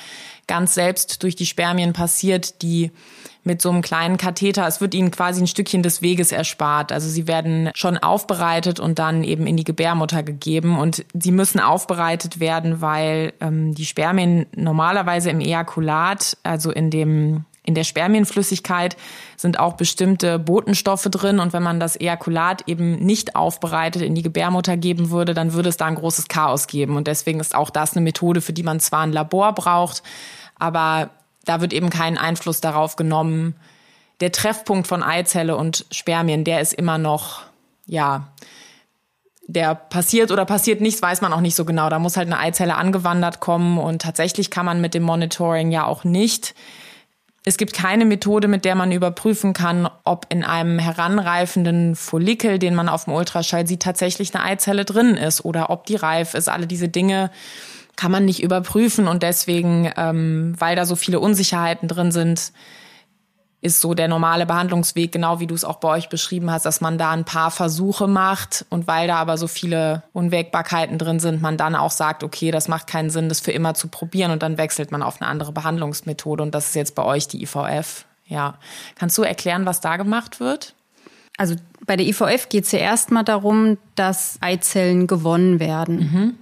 ganz 0.47 0.75
selbst 0.75 1.23
durch 1.23 1.37
die 1.37 1.47
Spermien 1.47 1.92
passiert, 1.92 2.62
die 2.62 2.92
mit 3.47 3.62
so 3.62 3.71
einem 3.71 3.80
kleinen 3.80 4.16
Katheter, 4.16 4.66
es 4.66 4.80
wird 4.80 4.92
ihnen 4.92 5.12
quasi 5.12 5.40
ein 5.40 5.47
Stückchen 5.47 5.85
des 5.85 6.02
Weges 6.02 6.33
erspart. 6.33 6.90
Also 6.90 7.09
sie 7.09 7.28
werden 7.28 7.71
schon 7.75 7.97
aufbereitet 7.97 8.80
und 8.80 8.99
dann 8.99 9.23
eben 9.23 9.47
in 9.47 9.56
die 9.56 9.64
Gebärmutter 9.64 10.25
gegeben. 10.25 10.76
Und 10.78 11.04
sie 11.14 11.30
müssen 11.30 11.61
aufbereitet 11.61 12.40
werden, 12.40 12.80
weil 12.80 13.33
ähm, 13.40 13.73
die 13.73 13.87
Spermien 13.87 14.47
normalerweise 14.56 15.30
im 15.30 15.40
Ejakulat, 15.40 16.37
also 16.42 16.73
in 16.73 16.90
dem 16.90 17.45
In 17.66 17.75
der 17.75 17.85
Spermienflüssigkeit 17.85 18.96
sind 19.37 19.58
auch 19.58 19.75
bestimmte 19.75 20.38
Botenstoffe 20.38 21.08
drin 21.11 21.40
und 21.40 21.52
wenn 21.52 21.64
man 21.64 21.80
das 21.80 21.96
Ejakulat 21.96 22.62
eben 22.68 23.04
nicht 23.04 23.35
aufbereitet 23.35 24.02
in 24.02 24.14
die 24.14 24.23
Gebärmutter 24.23 24.76
geben 24.76 25.11
würde, 25.11 25.35
dann 25.35 25.52
würde 25.52 25.68
es 25.68 25.76
da 25.76 25.87
ein 25.87 25.96
großes 25.96 26.28
Chaos 26.28 26.68
geben. 26.68 26.96
Und 26.96 27.08
deswegen 27.08 27.40
ist 27.40 27.54
auch 27.54 27.70
das 27.70 27.94
eine 27.94 28.04
Methode, 28.04 28.40
für 28.40 28.52
die 28.52 28.62
man 28.62 28.78
zwar 28.78 29.00
ein 29.00 29.12
Labor 29.12 29.52
braucht, 29.52 30.04
aber 30.58 31.11
da 31.44 31.61
wird 31.61 31.73
eben 31.73 31.90
kein 31.90 32.16
Einfluss 32.16 32.61
darauf 32.61 32.94
genommen. 32.94 33.56
Der 34.20 34.30
Treffpunkt 34.30 34.87
von 34.87 35.02
Eizelle 35.02 35.56
und 35.56 35.87
Spermien, 35.90 36.44
der 36.44 36.61
ist 36.61 36.73
immer 36.73 36.99
noch, 36.99 37.42
ja, 37.87 38.28
der 39.49 39.75
passiert 39.75 40.30
oder 40.30 40.44
passiert 40.44 40.80
nichts, 40.80 41.02
weiß 41.02 41.20
man 41.20 41.32
auch 41.32 41.40
nicht 41.40 41.56
so 41.56 41.64
genau. 41.64 41.88
Da 41.88 41.99
muss 41.99 42.16
halt 42.16 42.28
eine 42.28 42.38
Eizelle 42.38 42.76
angewandert 42.76 43.40
kommen 43.40 43.78
und 43.78 44.02
tatsächlich 44.02 44.50
kann 44.50 44.66
man 44.66 44.80
mit 44.80 44.94
dem 44.94 45.02
Monitoring 45.02 45.70
ja 45.73 45.85
auch 45.85 46.04
nicht 46.04 46.54
es 47.48 47.58
gibt 47.58 47.74
keine 47.74 48.04
Methode, 48.04 48.48
mit 48.48 48.64
der 48.64 48.74
man 48.74 48.90
überprüfen 48.90 49.52
kann, 49.52 49.88
ob 50.02 50.26
in 50.30 50.42
einem 50.42 50.80
heranreifenden 50.80 51.94
Follikel, 51.94 52.58
den 52.58 52.74
man 52.74 52.88
auf 52.88 53.04
dem 53.04 53.14
Ultraschall 53.14 53.68
sieht, 53.68 53.82
tatsächlich 53.82 54.34
eine 54.34 54.42
Eizelle 54.42 54.84
drin 54.84 55.14
ist 55.14 55.44
oder 55.44 55.70
ob 55.70 55.86
die 55.86 55.94
reif 55.94 56.34
ist. 56.34 56.48
Alle 56.48 56.66
diese 56.66 56.88
Dinge 56.88 57.30
kann 57.94 58.10
man 58.10 58.24
nicht 58.24 58.42
überprüfen 58.42 59.06
und 59.06 59.22
deswegen, 59.22 59.92
ähm, 59.96 60.56
weil 60.58 60.74
da 60.74 60.84
so 60.84 60.96
viele 60.96 61.20
Unsicherheiten 61.20 61.86
drin 61.86 62.10
sind, 62.10 62.52
ist 63.62 63.80
so 63.80 63.94
der 63.94 64.08
normale 64.08 64.46
Behandlungsweg, 64.46 65.12
genau 65.12 65.40
wie 65.40 65.46
du 65.46 65.54
es 65.54 65.64
auch 65.64 65.76
bei 65.76 65.88
euch 65.88 66.08
beschrieben 66.08 66.50
hast, 66.50 66.66
dass 66.66 66.80
man 66.80 66.98
da 66.98 67.10
ein 67.10 67.25
paar 67.25 67.50
Versuche 67.50 68.06
macht 68.06 68.66
und 68.68 68.86
weil 68.86 69.08
da 69.08 69.16
aber 69.16 69.38
so 69.38 69.48
viele 69.48 70.02
Unwägbarkeiten 70.12 70.98
drin 70.98 71.20
sind, 71.20 71.42
man 71.42 71.56
dann 71.56 71.75
auch 71.75 71.90
sagt, 71.90 72.22
okay, 72.22 72.50
das 72.50 72.68
macht 72.68 72.86
keinen 72.86 73.10
Sinn, 73.10 73.28
das 73.28 73.40
für 73.40 73.52
immer 73.52 73.75
zu 73.75 73.88
probieren 73.88 74.30
und 74.30 74.42
dann 74.42 74.58
wechselt 74.58 74.92
man 74.92 75.02
auf 75.02 75.20
eine 75.20 75.30
andere 75.30 75.52
Behandlungsmethode 75.52 76.42
und 76.42 76.54
das 76.54 76.68
ist 76.68 76.75
jetzt 76.75 76.94
bei 76.94 77.04
euch 77.04 77.28
die 77.28 77.42
IVF. 77.42 78.04
Ja. 78.26 78.58
Kannst 78.94 79.16
du 79.18 79.22
erklären, 79.22 79.66
was 79.66 79.80
da 79.80 79.96
gemacht 79.96 80.38
wird? 80.38 80.75
Also 81.38 81.54
bei 81.86 81.96
der 81.96 82.06
IVF 82.06 82.48
geht 82.48 82.64
es 82.64 82.72
ja 82.72 82.78
erstmal 82.78 83.25
darum, 83.25 83.78
dass 83.94 84.38
Eizellen 84.40 85.06
gewonnen 85.06 85.60
werden. 85.60 85.98
Mhm. 85.98 86.34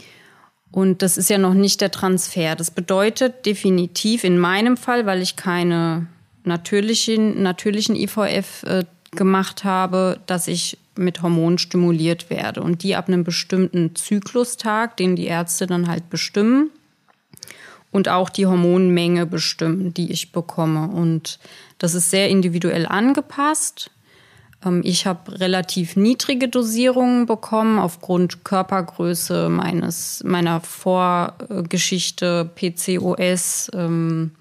Und 0.70 1.02
das 1.02 1.16
ist 1.16 1.30
ja 1.30 1.38
noch 1.38 1.54
nicht 1.54 1.80
der 1.80 1.90
Transfer. 1.90 2.56
Das 2.56 2.70
bedeutet 2.70 3.46
definitiv 3.46 4.24
in 4.24 4.38
meinem 4.38 4.76
Fall, 4.76 5.06
weil 5.06 5.22
ich 5.22 5.36
keine 5.36 6.08
natürlichen, 6.44 7.42
natürlichen 7.42 7.96
IVF 7.96 8.62
äh, 8.64 8.84
gemacht 9.12 9.64
habe, 9.64 10.20
dass 10.26 10.48
ich 10.48 10.78
mit 10.96 11.22
Hormonen 11.22 11.58
stimuliert 11.58 12.30
werde. 12.30 12.62
Und 12.62 12.82
die 12.82 12.94
ab 12.94 13.08
einem 13.08 13.24
bestimmten 13.24 13.96
Zyklustag, 13.96 14.96
den 14.96 15.16
die 15.16 15.26
Ärzte 15.26 15.66
dann 15.66 15.88
halt 15.88 16.10
bestimmen, 16.10 16.70
und 17.94 18.08
auch 18.08 18.28
die 18.28 18.46
Hormonmenge 18.46 19.24
bestimmen, 19.24 19.94
die 19.94 20.10
ich 20.10 20.32
bekomme. 20.32 20.88
Und 20.88 21.38
das 21.78 21.94
ist 21.94 22.10
sehr 22.10 22.28
individuell 22.28 22.86
angepasst. 22.86 23.92
Ähm, 24.64 24.80
ich 24.84 25.06
habe 25.06 25.38
relativ 25.40 25.94
niedrige 25.94 26.48
Dosierungen 26.48 27.26
bekommen 27.26 27.78
aufgrund 27.78 28.44
Körpergröße 28.44 29.48
meines, 29.48 30.24
meiner 30.24 30.60
Vorgeschichte, 30.60 32.50
PCOS, 32.56 33.70
ähm, 33.74 34.32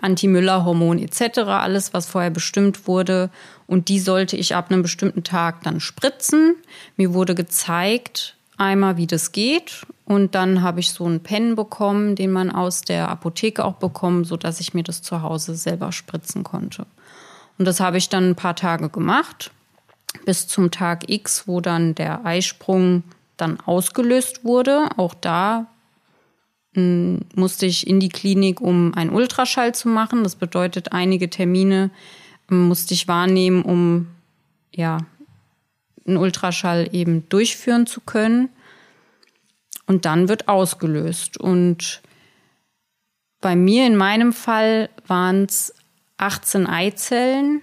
Anti-Müller-Hormon 0.00 0.98
etc., 0.98 1.38
alles, 1.40 1.92
was 1.92 2.06
vorher 2.06 2.30
bestimmt 2.30 2.86
wurde. 2.86 3.30
Und 3.66 3.88
die 3.88 4.00
sollte 4.00 4.36
ich 4.36 4.54
ab 4.54 4.70
einem 4.70 4.82
bestimmten 4.82 5.24
Tag 5.24 5.62
dann 5.62 5.80
spritzen. 5.80 6.56
Mir 6.96 7.14
wurde 7.14 7.34
gezeigt, 7.34 8.36
einmal, 8.56 8.96
wie 8.96 9.06
das 9.06 9.32
geht. 9.32 9.86
Und 10.04 10.34
dann 10.34 10.62
habe 10.62 10.80
ich 10.80 10.90
so 10.90 11.04
einen 11.04 11.22
Pen 11.22 11.54
bekommen, 11.54 12.16
den 12.16 12.32
man 12.32 12.50
aus 12.50 12.82
der 12.82 13.08
Apotheke 13.08 13.64
auch 13.64 13.74
bekommen, 13.74 14.24
sodass 14.24 14.60
ich 14.60 14.74
mir 14.74 14.82
das 14.82 15.02
zu 15.02 15.22
Hause 15.22 15.54
selber 15.54 15.92
spritzen 15.92 16.42
konnte. 16.42 16.86
Und 17.58 17.64
das 17.64 17.80
habe 17.80 17.98
ich 17.98 18.08
dann 18.08 18.30
ein 18.30 18.36
paar 18.36 18.56
Tage 18.56 18.88
gemacht, 18.88 19.50
bis 20.24 20.48
zum 20.48 20.70
Tag 20.70 21.08
X, 21.08 21.46
wo 21.46 21.60
dann 21.60 21.94
der 21.94 22.24
Eisprung 22.24 23.04
dann 23.36 23.60
ausgelöst 23.60 24.44
wurde. 24.44 24.88
Auch 24.96 25.14
da 25.14 25.66
musste 26.74 27.66
ich 27.66 27.86
in 27.86 27.98
die 27.98 28.08
Klinik, 28.08 28.60
um 28.60 28.94
einen 28.94 29.10
Ultraschall 29.10 29.74
zu 29.74 29.88
machen. 29.88 30.22
Das 30.22 30.36
bedeutet, 30.36 30.92
einige 30.92 31.28
Termine 31.28 31.90
musste 32.48 32.94
ich 32.94 33.08
wahrnehmen, 33.08 33.62
um 33.62 34.08
ja, 34.74 34.98
einen 36.06 36.16
Ultraschall 36.16 36.88
eben 36.92 37.28
durchführen 37.28 37.86
zu 37.86 38.00
können. 38.00 38.48
Und 39.86 40.04
dann 40.04 40.28
wird 40.28 40.46
ausgelöst. 40.46 41.38
Und 41.38 42.00
bei 43.40 43.56
mir 43.56 43.86
in 43.86 43.96
meinem 43.96 44.32
Fall 44.32 44.88
waren 45.06 45.44
es 45.44 45.74
18 46.18 46.66
Eizellen, 46.66 47.62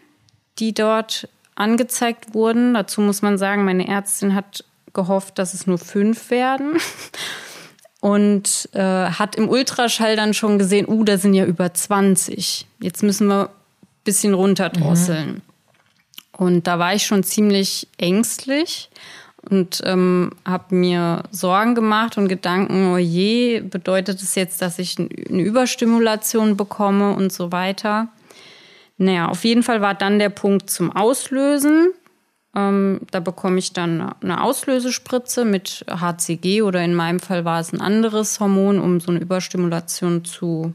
die 0.60 0.74
dort 0.74 1.30
angezeigt 1.56 2.34
wurden. 2.34 2.74
Dazu 2.74 3.00
muss 3.02 3.22
man 3.22 3.38
sagen, 3.38 3.64
meine 3.64 3.88
Ärztin 3.88 4.36
hat 4.36 4.66
gehofft, 4.94 5.40
dass 5.40 5.54
es 5.54 5.68
nur 5.68 5.78
fünf 5.78 6.30
werden 6.30 6.74
und 8.02 8.70
äh, 8.74 8.80
hat 8.82 9.36
im 9.36 9.50
Ultraschall 9.50 10.16
dann 10.16 10.34
schon 10.34 10.60
gesehen, 10.60 10.88
uh, 10.88 11.04
da 11.04 11.18
sind 11.18 11.34
ja 11.34 11.46
über 11.46 11.74
20. 11.74 12.68
Jetzt 12.80 13.04
müssen 13.04 13.28
wir 13.28 13.50
ein 13.50 13.50
bisschen 14.04 14.34
runterdrosseln. 14.34 15.34
Mhm. 15.36 15.42
Und 16.38 16.68
da 16.68 16.78
war 16.78 16.94
ich 16.94 17.06
schon 17.06 17.24
ziemlich 17.24 17.88
ängstlich 17.98 18.90
und 19.50 19.82
ähm, 19.86 20.32
habe 20.46 20.76
mir 20.76 21.24
Sorgen 21.32 21.74
gemacht 21.74 22.18
und 22.18 22.28
Gedanken, 22.28 22.94
oh 22.94 22.98
je, 22.98 23.62
bedeutet 23.62 24.18
es 24.18 24.28
das 24.28 24.36
jetzt, 24.36 24.62
dass 24.62 24.78
ich 24.78 24.98
eine 25.00 25.42
Überstimulation 25.42 26.58
bekomme 26.58 27.16
und 27.16 27.32
so 27.32 27.52
weiter. 27.52 28.10
Naja, 28.98 29.30
auf 29.30 29.44
jeden 29.46 29.64
Fall 29.64 29.82
war 29.82 29.94
dann 29.94 30.20
der 30.20 30.30
Punkt 30.30 30.70
zum 30.70 30.92
Auslösen. 30.92 31.92
Ähm, 32.56 33.02
da 33.12 33.20
bekomme 33.20 33.60
ich 33.60 33.74
dann 33.74 34.14
eine 34.22 34.44
Auslösespritze 34.44 35.46
mit 35.46 35.86
HCG 35.90 36.62
oder 36.62 36.84
in 36.84 36.96
meinem 36.96 37.20
Fall 37.20 37.46
war 37.46 37.60
es 37.60 37.74
ein 37.74 37.82
anderes 37.82 38.40
Hormon, 38.40 38.80
um 38.80 39.00
so 39.00 39.12
eine 39.12 39.20
Überstimulation 39.20 40.26
zu 40.26 40.74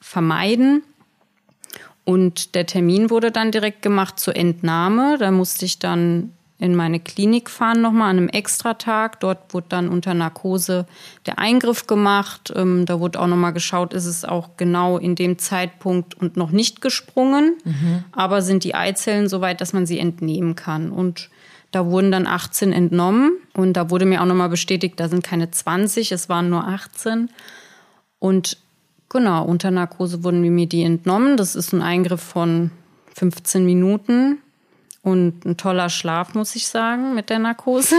vermeiden. 0.00 0.82
Und 2.04 2.54
der 2.54 2.66
Termin 2.66 3.10
wurde 3.10 3.30
dann 3.30 3.50
direkt 3.50 3.82
gemacht 3.82 4.18
zur 4.18 4.36
Entnahme. 4.36 5.16
Da 5.18 5.30
musste 5.30 5.64
ich 5.64 5.78
dann 5.78 6.32
in 6.58 6.76
meine 6.76 7.00
Klinik 7.00 7.50
fahren 7.50 7.82
nochmal 7.82 8.10
an 8.10 8.18
einem 8.18 8.28
Extratag. 8.28 9.18
Dort 9.20 9.52
wurde 9.52 9.66
dann 9.70 9.88
unter 9.88 10.14
Narkose 10.14 10.86
der 11.26 11.38
Eingriff 11.40 11.86
gemacht. 11.88 12.52
Ähm, 12.54 12.86
da 12.86 13.00
wurde 13.00 13.20
auch 13.20 13.26
nochmal 13.26 13.52
geschaut, 13.52 13.92
ist 13.92 14.06
es 14.06 14.24
auch 14.24 14.50
genau 14.56 14.96
in 14.96 15.16
dem 15.16 15.38
Zeitpunkt 15.38 16.14
und 16.14 16.36
noch 16.36 16.52
nicht 16.52 16.80
gesprungen. 16.80 17.56
Mhm. 17.64 18.04
Aber 18.12 18.40
sind 18.40 18.62
die 18.62 18.74
Eizellen 18.74 19.28
so 19.28 19.40
weit, 19.40 19.60
dass 19.60 19.72
man 19.72 19.84
sie 19.84 19.98
entnehmen 19.98 20.54
kann. 20.54 20.92
Und 20.92 21.28
da 21.72 21.86
wurden 21.86 22.12
dann 22.12 22.28
18 22.28 22.72
entnommen. 22.72 23.32
Und 23.52 23.72
da 23.72 23.90
wurde 23.90 24.06
mir 24.06 24.22
auch 24.22 24.26
nochmal 24.26 24.48
bestätigt, 24.48 25.00
da 25.00 25.08
sind 25.08 25.24
keine 25.24 25.50
20, 25.50 26.12
es 26.12 26.28
waren 26.28 26.50
nur 26.50 26.68
18. 26.68 27.30
Und 28.20 28.58
genau, 29.08 29.44
unter 29.44 29.72
Narkose 29.72 30.22
wurden 30.22 30.40
mir 30.40 30.66
die 30.66 30.84
entnommen. 30.84 31.36
Das 31.36 31.56
ist 31.56 31.72
ein 31.72 31.82
Eingriff 31.82 32.22
von 32.22 32.70
15 33.16 33.66
Minuten 33.66 34.38
und 35.04 35.44
ein 35.44 35.58
toller 35.58 35.90
Schlaf, 35.90 36.34
muss 36.34 36.56
ich 36.56 36.66
sagen, 36.66 37.14
mit 37.14 37.28
der 37.28 37.38
Narkose. 37.38 37.96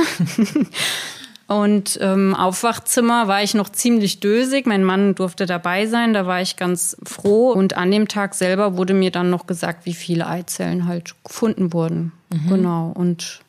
und 1.47 1.99
ähm, 2.01 2.33
Aufwachzimmer 2.33 3.27
war 3.27 3.43
ich 3.43 3.53
noch 3.53 3.69
ziemlich 3.69 4.19
dösig. 4.21 4.65
Mein 4.65 4.83
Mann 4.83 5.13
durfte 5.13 5.45
dabei 5.45 5.85
sein, 5.85 6.15
da 6.15 6.25
war 6.25 6.41
ich 6.41 6.57
ganz 6.57 6.97
froh. 7.03 7.51
Und 7.51 7.77
an 7.77 7.91
dem 7.91 8.07
Tag 8.07 8.33
selber 8.33 8.75
wurde 8.75 8.95
mir 8.95 9.11
dann 9.11 9.29
noch 9.29 9.45
gesagt, 9.45 9.85
wie 9.85 9.93
viele 9.93 10.25
Eizellen 10.25 10.87
halt 10.87 11.13
gefunden 11.23 11.73
wurden. 11.73 12.11
Mhm. 12.31 12.49
Genau. 12.49 12.91
Und 12.95 13.41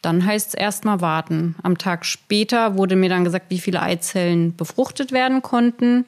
dann 0.00 0.24
heißt 0.24 0.48
es 0.48 0.54
erstmal 0.54 1.02
warten. 1.02 1.56
Am 1.62 1.76
Tag 1.76 2.06
später 2.06 2.78
wurde 2.78 2.96
mir 2.96 3.10
dann 3.10 3.24
gesagt, 3.24 3.50
wie 3.50 3.58
viele 3.58 3.82
Eizellen 3.82 4.56
befruchtet 4.56 5.12
werden 5.12 5.42
konnten. 5.42 6.06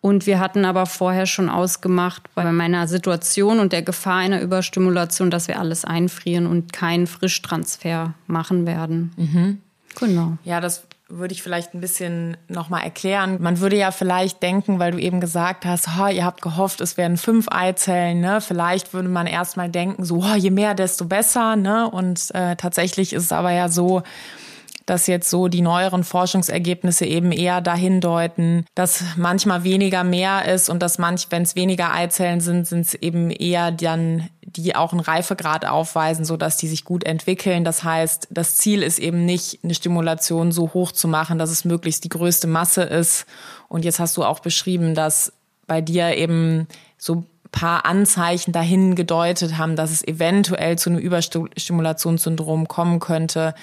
Und 0.00 0.26
wir 0.26 0.38
hatten 0.38 0.64
aber 0.64 0.86
vorher 0.86 1.26
schon 1.26 1.48
ausgemacht 1.48 2.22
bei 2.34 2.50
meiner 2.52 2.86
Situation 2.86 3.58
und 3.58 3.72
der 3.72 3.82
Gefahr 3.82 4.18
einer 4.18 4.40
Überstimulation, 4.40 5.30
dass 5.30 5.48
wir 5.48 5.58
alles 5.58 5.84
einfrieren 5.84 6.46
und 6.46 6.72
keinen 6.72 7.06
Frischtransfer 7.08 8.14
machen 8.26 8.64
werden. 8.64 9.12
Mhm. 9.16 9.60
Genau. 9.98 10.38
Ja, 10.44 10.60
das 10.60 10.84
würde 11.08 11.32
ich 11.32 11.42
vielleicht 11.42 11.74
ein 11.74 11.80
bisschen 11.80 12.36
nochmal 12.48 12.84
erklären. 12.84 13.38
Man 13.40 13.60
würde 13.60 13.76
ja 13.76 13.90
vielleicht 13.90 14.42
denken, 14.42 14.78
weil 14.78 14.92
du 14.92 14.98
eben 14.98 15.20
gesagt 15.20 15.64
hast, 15.64 15.88
oh, 15.98 16.06
ihr 16.06 16.24
habt 16.24 16.42
gehofft, 16.42 16.80
es 16.82 16.96
werden 16.98 17.16
fünf 17.16 17.48
Eizellen, 17.50 18.20
ne? 18.20 18.40
Vielleicht 18.42 18.92
würde 18.92 19.08
man 19.08 19.26
erstmal 19.26 19.70
denken, 19.70 20.04
so, 20.04 20.22
oh, 20.22 20.34
je 20.36 20.50
mehr, 20.50 20.74
desto 20.74 21.06
besser, 21.06 21.56
ne? 21.56 21.90
Und 21.90 22.32
äh, 22.34 22.56
tatsächlich 22.56 23.14
ist 23.14 23.24
es 23.24 23.32
aber 23.32 23.52
ja 23.52 23.68
so, 23.68 24.02
dass 24.88 25.06
jetzt 25.06 25.28
so 25.28 25.48
die 25.48 25.60
neueren 25.60 26.02
Forschungsergebnisse 26.02 27.04
eben 27.04 27.30
eher 27.30 27.60
dahin 27.60 28.00
deuten, 28.00 28.64
dass 28.74 29.04
manchmal 29.16 29.62
weniger 29.62 30.02
mehr 30.02 30.46
ist 30.46 30.70
und 30.70 30.82
dass 30.82 30.96
manch, 30.96 31.26
wenn 31.28 31.42
es 31.42 31.56
weniger 31.56 31.92
Eizellen 31.92 32.40
sind, 32.40 32.66
sind 32.66 32.86
es 32.86 32.94
eben 32.94 33.30
eher 33.30 33.70
dann 33.70 34.30
die 34.40 34.74
auch 34.74 34.92
einen 34.92 35.00
Reifegrad 35.00 35.66
aufweisen, 35.66 36.24
so 36.24 36.38
dass 36.38 36.56
die 36.56 36.68
sich 36.68 36.86
gut 36.86 37.04
entwickeln. 37.04 37.64
Das 37.64 37.84
heißt, 37.84 38.28
das 38.30 38.56
Ziel 38.56 38.82
ist 38.82 38.98
eben 38.98 39.26
nicht, 39.26 39.58
eine 39.62 39.74
Stimulation 39.74 40.52
so 40.52 40.72
hoch 40.72 40.90
zu 40.92 41.06
machen, 41.06 41.38
dass 41.38 41.50
es 41.50 41.66
möglichst 41.66 42.04
die 42.04 42.08
größte 42.08 42.46
Masse 42.46 42.82
ist. 42.82 43.26
Und 43.68 43.84
jetzt 43.84 44.00
hast 44.00 44.16
du 44.16 44.24
auch 44.24 44.40
beschrieben, 44.40 44.94
dass 44.94 45.34
bei 45.66 45.82
dir 45.82 46.16
eben 46.16 46.66
so 46.96 47.24
paar 47.50 47.84
Anzeichen 47.84 48.52
dahin 48.52 48.94
gedeutet 48.94 49.58
haben, 49.58 49.76
dass 49.76 49.90
es 49.90 50.06
eventuell 50.06 50.78
zu 50.78 50.90
einem 50.90 50.98
Überstimulationssyndrom 50.98 52.68
kommen 52.68 53.00
könnte. 53.00 53.54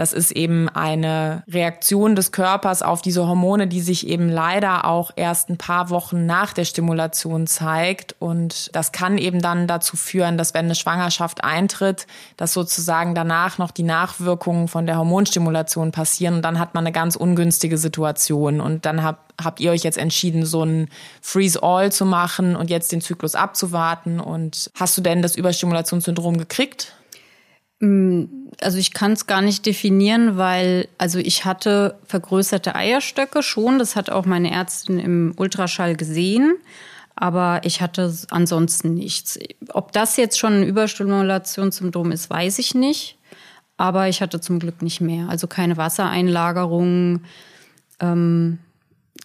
Das 0.00 0.14
ist 0.14 0.30
eben 0.32 0.70
eine 0.70 1.42
Reaktion 1.46 2.16
des 2.16 2.32
Körpers 2.32 2.80
auf 2.80 3.02
diese 3.02 3.26
Hormone, 3.26 3.66
die 3.66 3.82
sich 3.82 4.06
eben 4.06 4.30
leider 4.30 4.86
auch 4.86 5.10
erst 5.14 5.50
ein 5.50 5.58
paar 5.58 5.90
Wochen 5.90 6.24
nach 6.24 6.54
der 6.54 6.64
Stimulation 6.64 7.46
zeigt. 7.46 8.16
Und 8.18 8.74
das 8.74 8.92
kann 8.92 9.18
eben 9.18 9.42
dann 9.42 9.66
dazu 9.66 9.98
führen, 9.98 10.38
dass 10.38 10.54
wenn 10.54 10.64
eine 10.64 10.74
Schwangerschaft 10.74 11.44
eintritt, 11.44 12.06
dass 12.38 12.54
sozusagen 12.54 13.14
danach 13.14 13.58
noch 13.58 13.72
die 13.72 13.82
Nachwirkungen 13.82 14.68
von 14.68 14.86
der 14.86 14.96
Hormonstimulation 14.96 15.92
passieren. 15.92 16.36
Und 16.36 16.42
dann 16.46 16.58
hat 16.58 16.72
man 16.72 16.86
eine 16.86 16.92
ganz 16.92 17.14
ungünstige 17.14 17.76
Situation. 17.76 18.62
Und 18.62 18.86
dann 18.86 19.02
habt, 19.02 19.34
habt 19.44 19.60
ihr 19.60 19.70
euch 19.70 19.82
jetzt 19.82 19.98
entschieden, 19.98 20.46
so 20.46 20.64
ein 20.64 20.88
Freeze-All 21.20 21.92
zu 21.92 22.06
machen 22.06 22.56
und 22.56 22.70
jetzt 22.70 22.90
den 22.90 23.02
Zyklus 23.02 23.34
abzuwarten. 23.34 24.18
Und 24.18 24.70
hast 24.80 24.96
du 24.96 25.02
denn 25.02 25.20
das 25.20 25.36
Überstimulationssyndrom 25.36 26.38
gekriegt? 26.38 26.94
Mm, 27.80 28.24
also 28.60 28.78
ich 28.78 28.92
kann 28.92 29.12
es 29.12 29.26
gar 29.26 29.42
nicht 29.42 29.66
definieren, 29.66 30.36
weil 30.36 30.88
also 30.98 31.18
ich 31.18 31.44
hatte 31.44 31.98
vergrößerte 32.04 32.74
Eierstöcke 32.74 33.42
schon, 33.42 33.78
das 33.78 33.96
hat 33.96 34.10
auch 34.10 34.26
meine 34.26 34.50
Ärztin 34.50 34.98
im 34.98 35.34
Ultraschall 35.36 35.96
gesehen, 35.96 36.56
aber 37.16 37.62
ich 37.64 37.80
hatte 37.80 38.14
ansonsten 38.30 38.94
nichts. 38.94 39.38
Ob 39.72 39.92
das 39.92 40.16
jetzt 40.16 40.38
schon 40.38 40.60
ein 40.60 40.64
Überstimulationssyndrom 40.64 42.12
ist, 42.12 42.28
weiß 42.30 42.58
ich 42.58 42.74
nicht, 42.74 43.18
aber 43.78 44.08
ich 44.08 44.20
hatte 44.20 44.40
zum 44.40 44.58
Glück 44.58 44.82
nicht 44.82 45.00
mehr. 45.00 45.28
Also 45.30 45.46
keine 45.46 45.78
Wassereinlagerung, 45.78 47.22
ähm, 48.00 48.58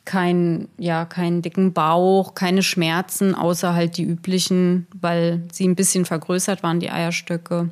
kein, 0.06 0.70
ja, 0.78 1.04
keinen 1.06 1.42
dicken 1.42 1.74
Bauch, 1.74 2.36
keine 2.36 2.64
Schmerzen, 2.64 3.36
außer 3.36 3.74
halt 3.74 3.98
die 3.98 4.04
üblichen, 4.04 4.88
weil 4.94 5.44
sie 5.52 5.68
ein 5.68 5.76
bisschen 5.76 6.06
vergrößert 6.06 6.64
waren, 6.64 6.80
die 6.80 6.92
Eierstöcke. 6.92 7.70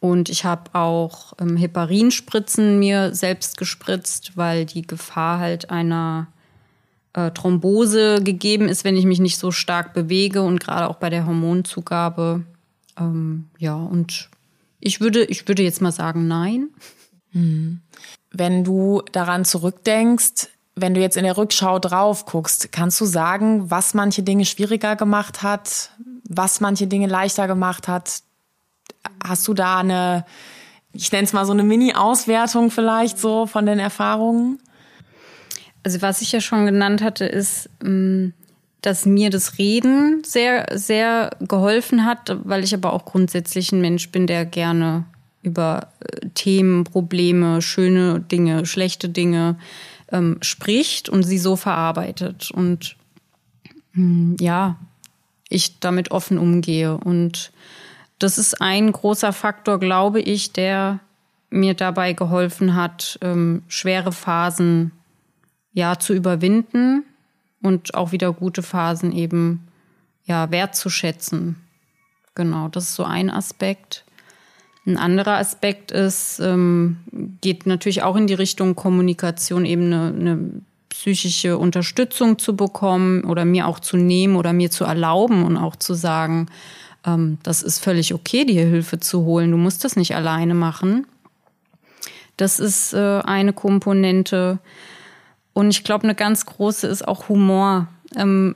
Und 0.00 0.30
ich 0.30 0.46
habe 0.46 0.74
auch 0.74 1.34
ähm, 1.38 1.56
Heparinspritzen 1.56 2.78
mir 2.78 3.14
selbst 3.14 3.58
gespritzt, 3.58 4.36
weil 4.36 4.64
die 4.64 4.82
Gefahr 4.82 5.38
halt 5.38 5.70
einer 5.70 6.28
äh, 7.12 7.30
Thrombose 7.30 8.22
gegeben 8.22 8.68
ist, 8.68 8.84
wenn 8.84 8.96
ich 8.96 9.04
mich 9.04 9.20
nicht 9.20 9.36
so 9.36 9.50
stark 9.50 9.92
bewege 9.92 10.42
und 10.42 10.58
gerade 10.58 10.88
auch 10.88 10.96
bei 10.96 11.10
der 11.10 11.26
Hormonzugabe. 11.26 12.44
Ähm, 12.98 13.50
ja, 13.58 13.74
und 13.74 14.30
ich 14.80 15.02
würde, 15.02 15.24
ich 15.24 15.46
würde 15.46 15.62
jetzt 15.62 15.82
mal 15.82 15.92
sagen, 15.92 16.26
nein. 16.26 16.70
Hm. 17.32 17.80
Wenn 18.32 18.64
du 18.64 19.02
daran 19.12 19.44
zurückdenkst, 19.44 20.48
wenn 20.76 20.94
du 20.94 21.00
jetzt 21.00 21.16
in 21.16 21.24
der 21.24 21.36
Rückschau 21.36 21.78
drauf 21.78 22.24
guckst, 22.24 22.72
kannst 22.72 23.00
du 23.00 23.04
sagen, 23.04 23.70
was 23.70 23.92
manche 23.92 24.22
Dinge 24.22 24.46
schwieriger 24.46 24.96
gemacht 24.96 25.42
hat, 25.42 25.90
was 26.24 26.60
manche 26.60 26.86
Dinge 26.86 27.06
leichter 27.06 27.46
gemacht 27.46 27.88
hat, 27.88 28.22
Hast 29.22 29.46
du 29.48 29.54
da 29.54 29.78
eine, 29.78 30.24
ich 30.92 31.10
nenne 31.12 31.24
es 31.24 31.32
mal 31.32 31.46
so 31.46 31.52
eine 31.52 31.62
Mini-Auswertung 31.62 32.70
vielleicht 32.70 33.18
so 33.18 33.46
von 33.46 33.66
den 33.66 33.78
Erfahrungen? 33.78 34.58
Also 35.82 36.02
was 36.02 36.20
ich 36.20 36.32
ja 36.32 36.40
schon 36.40 36.66
genannt 36.66 37.02
hatte, 37.02 37.24
ist, 37.24 37.70
mm, 37.82 38.28
dass 38.82 39.06
mir 39.06 39.30
das 39.30 39.58
Reden 39.58 40.22
sehr, 40.24 40.66
sehr 40.72 41.30
geholfen 41.40 42.04
hat, 42.04 42.36
weil 42.44 42.64
ich 42.64 42.74
aber 42.74 42.92
auch 42.92 43.04
grundsätzlich 43.04 43.72
ein 43.72 43.80
Mensch 43.80 44.10
bin, 44.10 44.26
der 44.26 44.44
gerne 44.44 45.04
über 45.42 45.88
äh, 46.00 46.28
Themen, 46.34 46.84
Probleme, 46.84 47.62
schöne 47.62 48.20
Dinge, 48.20 48.66
schlechte 48.66 49.08
Dinge 49.08 49.56
ähm, 50.12 50.38
spricht 50.40 51.08
und 51.08 51.22
sie 51.22 51.38
so 51.38 51.56
verarbeitet. 51.56 52.50
Und 52.50 52.96
mm, 53.94 54.36
ja, 54.40 54.76
ich 55.48 55.80
damit 55.80 56.10
offen 56.10 56.38
umgehe. 56.38 56.96
Und 56.96 57.52
das 58.20 58.38
ist 58.38 58.60
ein 58.60 58.92
großer 58.92 59.32
Faktor, 59.32 59.80
glaube 59.80 60.20
ich, 60.20 60.52
der 60.52 61.00
mir 61.48 61.74
dabei 61.74 62.12
geholfen 62.12 62.76
hat, 62.76 63.18
ähm, 63.22 63.62
schwere 63.66 64.12
Phasen 64.12 64.92
ja 65.72 65.98
zu 65.98 66.14
überwinden 66.14 67.04
und 67.62 67.94
auch 67.94 68.12
wieder 68.12 68.32
gute 68.32 68.62
Phasen 68.62 69.12
eben 69.12 69.66
ja 70.24 70.50
wertzuschätzen. 70.50 71.56
Genau, 72.34 72.68
das 72.68 72.84
ist 72.84 72.94
so 72.94 73.04
ein 73.04 73.30
Aspekt. 73.30 74.04
Ein 74.86 74.96
anderer 74.96 75.38
Aspekt 75.38 75.90
ist, 75.90 76.40
ähm, 76.40 76.98
geht 77.40 77.66
natürlich 77.66 78.02
auch 78.02 78.16
in 78.16 78.26
die 78.26 78.34
Richtung 78.34 78.76
Kommunikation, 78.76 79.64
eben 79.64 79.86
eine, 79.92 80.06
eine 80.08 80.50
psychische 80.88 81.58
Unterstützung 81.58 82.38
zu 82.38 82.54
bekommen 82.54 83.24
oder 83.24 83.44
mir 83.44 83.66
auch 83.66 83.80
zu 83.80 83.96
nehmen 83.96 84.36
oder 84.36 84.52
mir 84.52 84.70
zu 84.70 84.84
erlauben 84.84 85.44
und 85.44 85.56
auch 85.56 85.76
zu 85.76 85.94
sagen, 85.94 86.46
ähm, 87.06 87.38
das 87.42 87.62
ist 87.62 87.82
völlig 87.82 88.14
okay, 88.14 88.44
dir 88.44 88.64
Hilfe 88.66 89.00
zu 89.00 89.24
holen. 89.24 89.50
Du 89.50 89.56
musst 89.56 89.84
das 89.84 89.96
nicht 89.96 90.14
alleine 90.14 90.54
machen. 90.54 91.06
Das 92.36 92.58
ist 92.58 92.94
äh, 92.94 93.20
eine 93.20 93.52
Komponente. 93.52 94.58
Und 95.52 95.70
ich 95.70 95.84
glaube, 95.84 96.04
eine 96.04 96.14
ganz 96.14 96.46
große 96.46 96.86
ist 96.86 97.06
auch 97.06 97.28
Humor. 97.28 97.88
Ähm, 98.16 98.54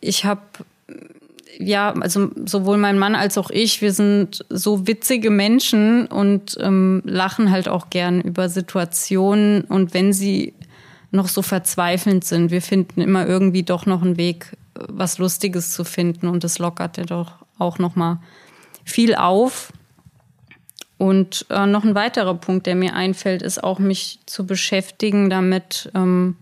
ich 0.00 0.24
habe 0.24 0.40
ja, 1.58 1.92
also 1.92 2.30
sowohl 2.46 2.78
mein 2.78 2.98
Mann 2.98 3.14
als 3.14 3.36
auch 3.36 3.50
ich, 3.50 3.82
wir 3.82 3.92
sind 3.92 4.44
so 4.48 4.86
witzige 4.86 5.30
Menschen 5.30 6.06
und 6.06 6.56
ähm, 6.60 7.02
lachen 7.04 7.50
halt 7.50 7.68
auch 7.68 7.90
gern 7.90 8.22
über 8.22 8.48
Situationen. 8.48 9.62
Und 9.62 9.92
wenn 9.92 10.14
sie 10.14 10.54
noch 11.10 11.28
so 11.28 11.42
verzweifelnd 11.42 12.24
sind, 12.24 12.50
wir 12.50 12.62
finden 12.62 13.02
immer 13.02 13.26
irgendwie 13.26 13.62
doch 13.62 13.84
noch 13.84 14.00
einen 14.00 14.16
Weg, 14.16 14.56
was 14.74 15.18
Lustiges 15.18 15.72
zu 15.72 15.84
finden. 15.84 16.28
Und 16.28 16.44
das 16.44 16.58
lockert 16.58 16.96
ja 16.96 17.04
doch 17.04 17.32
auch 17.60 17.78
noch 17.78 17.96
mal 17.96 18.20
viel 18.84 19.14
auf. 19.14 19.72
Und 20.98 21.46
äh, 21.48 21.66
noch 21.66 21.84
ein 21.84 21.94
weiterer 21.94 22.34
Punkt, 22.34 22.66
der 22.66 22.74
mir 22.74 22.94
einfällt, 22.94 23.40
ist 23.40 23.64
auch 23.64 23.78
mich 23.78 24.20
zu 24.26 24.46
beschäftigen 24.46 25.30
damit, 25.30 25.90
ähm, 25.94 26.36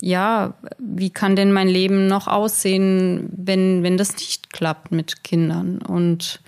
ja, 0.00 0.54
wie 0.78 1.10
kann 1.10 1.36
denn 1.36 1.52
mein 1.52 1.68
Leben 1.68 2.06
noch 2.06 2.26
aussehen, 2.26 3.30
wenn, 3.34 3.82
wenn 3.82 3.96
das 3.96 4.14
nicht 4.16 4.52
klappt 4.52 4.92
mit 4.92 5.24
Kindern? 5.24 5.78
Und 5.78 6.40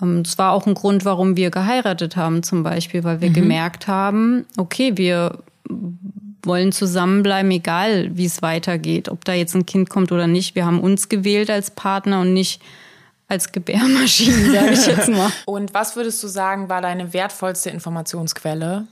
ähm, 0.00 0.22
das 0.22 0.38
war 0.38 0.52
auch 0.52 0.66
ein 0.66 0.74
Grund, 0.74 1.04
warum 1.04 1.36
wir 1.36 1.50
geheiratet 1.50 2.16
haben, 2.16 2.42
zum 2.42 2.62
Beispiel, 2.62 3.04
weil 3.04 3.20
wir 3.20 3.30
mhm. 3.30 3.34
gemerkt 3.34 3.88
haben, 3.88 4.46
okay, 4.56 4.96
wir 4.96 5.38
wollen 6.42 6.72
zusammenbleiben, 6.72 7.50
egal 7.50 8.10
wie 8.16 8.24
es 8.24 8.42
weitergeht, 8.42 9.08
ob 9.08 9.24
da 9.24 9.32
jetzt 9.32 9.54
ein 9.54 9.66
Kind 9.66 9.90
kommt 9.90 10.12
oder 10.12 10.26
nicht. 10.26 10.54
Wir 10.54 10.66
haben 10.66 10.80
uns 10.80 11.08
gewählt 11.08 11.50
als 11.50 11.70
Partner 11.70 12.20
und 12.20 12.32
nicht 12.32 12.60
als 13.28 13.52
Gebärmaschine, 13.52 14.52
sage 14.52 14.72
ich 14.72 14.86
jetzt 14.86 15.08
mal. 15.08 15.30
Und 15.46 15.72
was 15.72 15.94
würdest 15.94 16.20
du 16.20 16.26
sagen, 16.26 16.68
war 16.68 16.82
deine 16.82 17.12
wertvollste 17.12 17.70
Informationsquelle? 17.70 18.88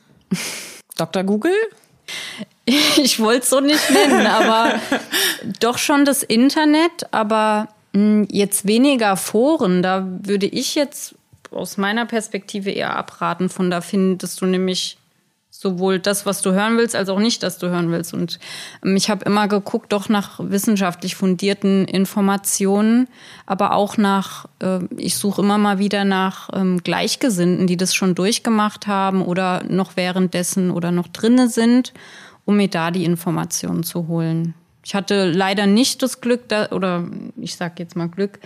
Dr. 0.97 1.25
Google? 1.25 1.57
Ich 2.65 3.19
wollte 3.19 3.43
es 3.43 3.51
so 3.51 3.61
nicht 3.61 3.91
nennen, 3.91 4.27
aber 4.27 4.75
doch 5.59 5.79
schon 5.79 6.05
das 6.05 6.23
Internet, 6.23 7.13
aber 7.13 7.69
hm, 7.95 8.29
jetzt 8.31 8.67
weniger 8.67 9.17
Foren. 9.17 9.83
Da 9.83 10.07
würde 10.23 10.47
ich 10.47 10.75
jetzt 10.75 11.15
aus 11.51 11.77
meiner 11.77 12.07
Perspektive 12.07 12.71
eher 12.71 12.95
abraten. 12.95 13.49
Von 13.49 13.71
da 13.71 13.81
findest 13.81 14.41
du 14.41 14.47
nämlich 14.47 14.99
sowohl 15.51 15.99
das, 15.99 16.27
was 16.27 16.43
du 16.43 16.53
hören 16.53 16.77
willst, 16.77 16.95
als 16.95 17.09
auch 17.09 17.19
nicht, 17.19 17.43
das 17.43 17.59
du 17.59 17.69
hören 17.69 17.91
willst. 17.91 18.15
Und 18.15 18.39
ähm, 18.85 18.97
ich 18.97 19.11
habe 19.11 19.25
immer 19.25 19.49
geguckt, 19.49 19.93
doch 19.93 20.09
nach 20.09 20.39
wissenschaftlich 20.41 21.17
fundierten 21.17 21.85
Informationen, 21.87 23.09
aber 23.47 23.73
auch 23.75 23.97
nach, 23.97 24.47
äh, 24.61 24.81
ich 24.97 25.17
suche 25.17 25.43
immer 25.43 25.59
mal 25.59 25.79
wieder 25.79 26.05
nach 26.05 26.51
ähm, 26.53 26.83
Gleichgesinnten, 26.83 27.67
die 27.67 27.77
das 27.77 27.95
schon 27.95 28.15
durchgemacht 28.15 28.87
haben 28.87 29.23
oder 29.23 29.65
noch 29.65 29.97
währenddessen 29.97 30.71
oder 30.71 30.93
noch 30.93 31.09
drinne 31.09 31.49
sind, 31.49 31.93
um 32.45 32.57
mir 32.57 32.69
da 32.69 32.91
die 32.91 33.05
Informationen 33.05 33.83
zu 33.83 34.07
holen. 34.07 34.55
Ich 34.85 34.95
hatte 34.95 35.31
leider 35.31 35.67
nicht 35.67 36.03
das 36.03 36.21
Glück, 36.23 36.49
da, 36.49 36.71
oder 36.71 37.07
ich 37.37 37.57
sage 37.57 37.75
jetzt 37.79 37.95
mal 37.95 38.09
Glück, 38.09 38.39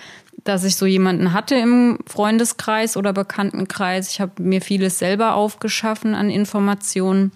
dass 0.44 0.64
ich 0.64 0.76
so 0.76 0.86
jemanden 0.86 1.32
hatte 1.32 1.54
im 1.54 1.98
Freundeskreis 2.06 2.96
oder 2.96 3.12
Bekanntenkreis. 3.12 4.10
Ich 4.10 4.20
habe 4.20 4.42
mir 4.42 4.60
vieles 4.60 4.98
selber 4.98 5.34
aufgeschaffen 5.34 6.14
an 6.14 6.30
Informationen. 6.30 7.32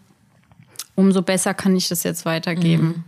Umso 0.94 1.22
besser 1.22 1.54
kann 1.54 1.76
ich 1.76 1.88
das 1.88 2.02
jetzt 2.02 2.24
weitergeben. 2.24 2.86
Mhm. 2.86 3.04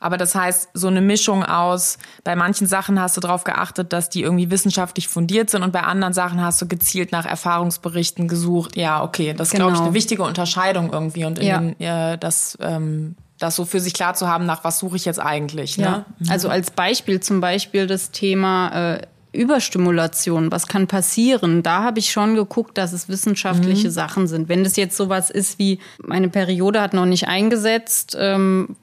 Aber 0.00 0.16
das 0.16 0.34
heißt, 0.34 0.70
so 0.74 0.88
eine 0.88 1.00
Mischung 1.00 1.44
aus, 1.44 1.98
bei 2.24 2.34
manchen 2.34 2.66
Sachen 2.66 3.00
hast 3.00 3.16
du 3.16 3.20
darauf 3.20 3.44
geachtet, 3.44 3.92
dass 3.92 4.08
die 4.08 4.22
irgendwie 4.22 4.50
wissenschaftlich 4.50 5.08
fundiert 5.08 5.50
sind 5.50 5.62
und 5.62 5.72
bei 5.72 5.82
anderen 5.82 6.14
Sachen 6.14 6.42
hast 6.42 6.60
du 6.62 6.66
gezielt 6.66 7.12
nach 7.12 7.26
Erfahrungsberichten 7.26 8.28
gesucht. 8.28 8.76
Ja, 8.76 9.02
okay, 9.02 9.34
das 9.34 9.48
ist, 9.48 9.52
genau. 9.52 9.66
glaube 9.66 9.76
ich, 9.76 9.82
eine 9.82 9.94
wichtige 9.94 10.22
Unterscheidung 10.22 10.92
irgendwie 10.92 11.24
und 11.24 11.42
ja. 11.42 11.58
den, 11.58 11.78
äh, 11.80 12.16
das 12.18 12.56
ähm, 12.60 13.14
das 13.38 13.54
so 13.54 13.64
für 13.64 13.80
sich 13.80 13.94
klar 13.94 14.14
zu 14.14 14.26
haben, 14.26 14.46
nach 14.46 14.64
was 14.64 14.78
suche 14.80 14.96
ich 14.96 15.04
jetzt 15.04 15.20
eigentlich. 15.20 15.78
Ne? 15.78 15.84
Ja. 15.84 16.04
Mhm. 16.18 16.30
Also 16.30 16.48
als 16.48 16.70
Beispiel 16.70 17.20
zum 17.20 17.40
Beispiel 17.40 17.86
das 17.86 18.10
Thema 18.10 18.94
äh, 18.94 19.02
Überstimulation, 19.32 20.50
was 20.50 20.66
kann 20.66 20.86
passieren? 20.86 21.62
Da 21.62 21.82
habe 21.82 21.98
ich 21.98 22.10
schon 22.10 22.34
geguckt, 22.34 22.78
dass 22.78 22.92
es 22.92 23.08
wissenschaftliche 23.08 23.88
mhm. 23.88 23.92
Sachen 23.92 24.26
sind. 24.26 24.48
Wenn 24.48 24.64
das 24.64 24.76
jetzt 24.76 24.96
sowas 24.96 25.30
ist 25.30 25.58
wie, 25.58 25.80
meine 26.02 26.28
Periode 26.28 26.80
hat 26.80 26.94
noch 26.94 27.06
nicht 27.06 27.28
eingesetzt, 27.28 28.16
ähm, 28.18 28.76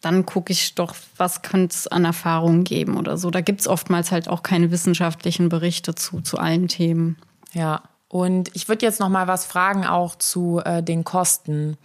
dann 0.00 0.26
gucke 0.26 0.52
ich 0.52 0.74
doch, 0.74 0.94
was 1.16 1.42
könnte 1.42 1.74
es 1.74 1.86
an 1.86 2.04
Erfahrungen 2.04 2.64
geben 2.64 2.96
oder 2.96 3.16
so. 3.16 3.30
Da 3.30 3.40
gibt 3.40 3.60
es 3.60 3.68
oftmals 3.68 4.10
halt 4.10 4.28
auch 4.28 4.42
keine 4.42 4.70
wissenschaftlichen 4.70 5.48
Berichte 5.48 5.94
zu, 5.94 6.20
zu 6.20 6.38
allen 6.38 6.68
Themen. 6.68 7.16
Ja, 7.52 7.82
und 8.08 8.50
ich 8.54 8.68
würde 8.68 8.84
jetzt 8.84 9.00
noch 9.00 9.08
mal 9.08 9.26
was 9.26 9.46
fragen 9.46 9.86
auch 9.86 10.16
zu 10.16 10.60
äh, 10.64 10.82
den 10.82 11.04
Kosten. 11.04 11.78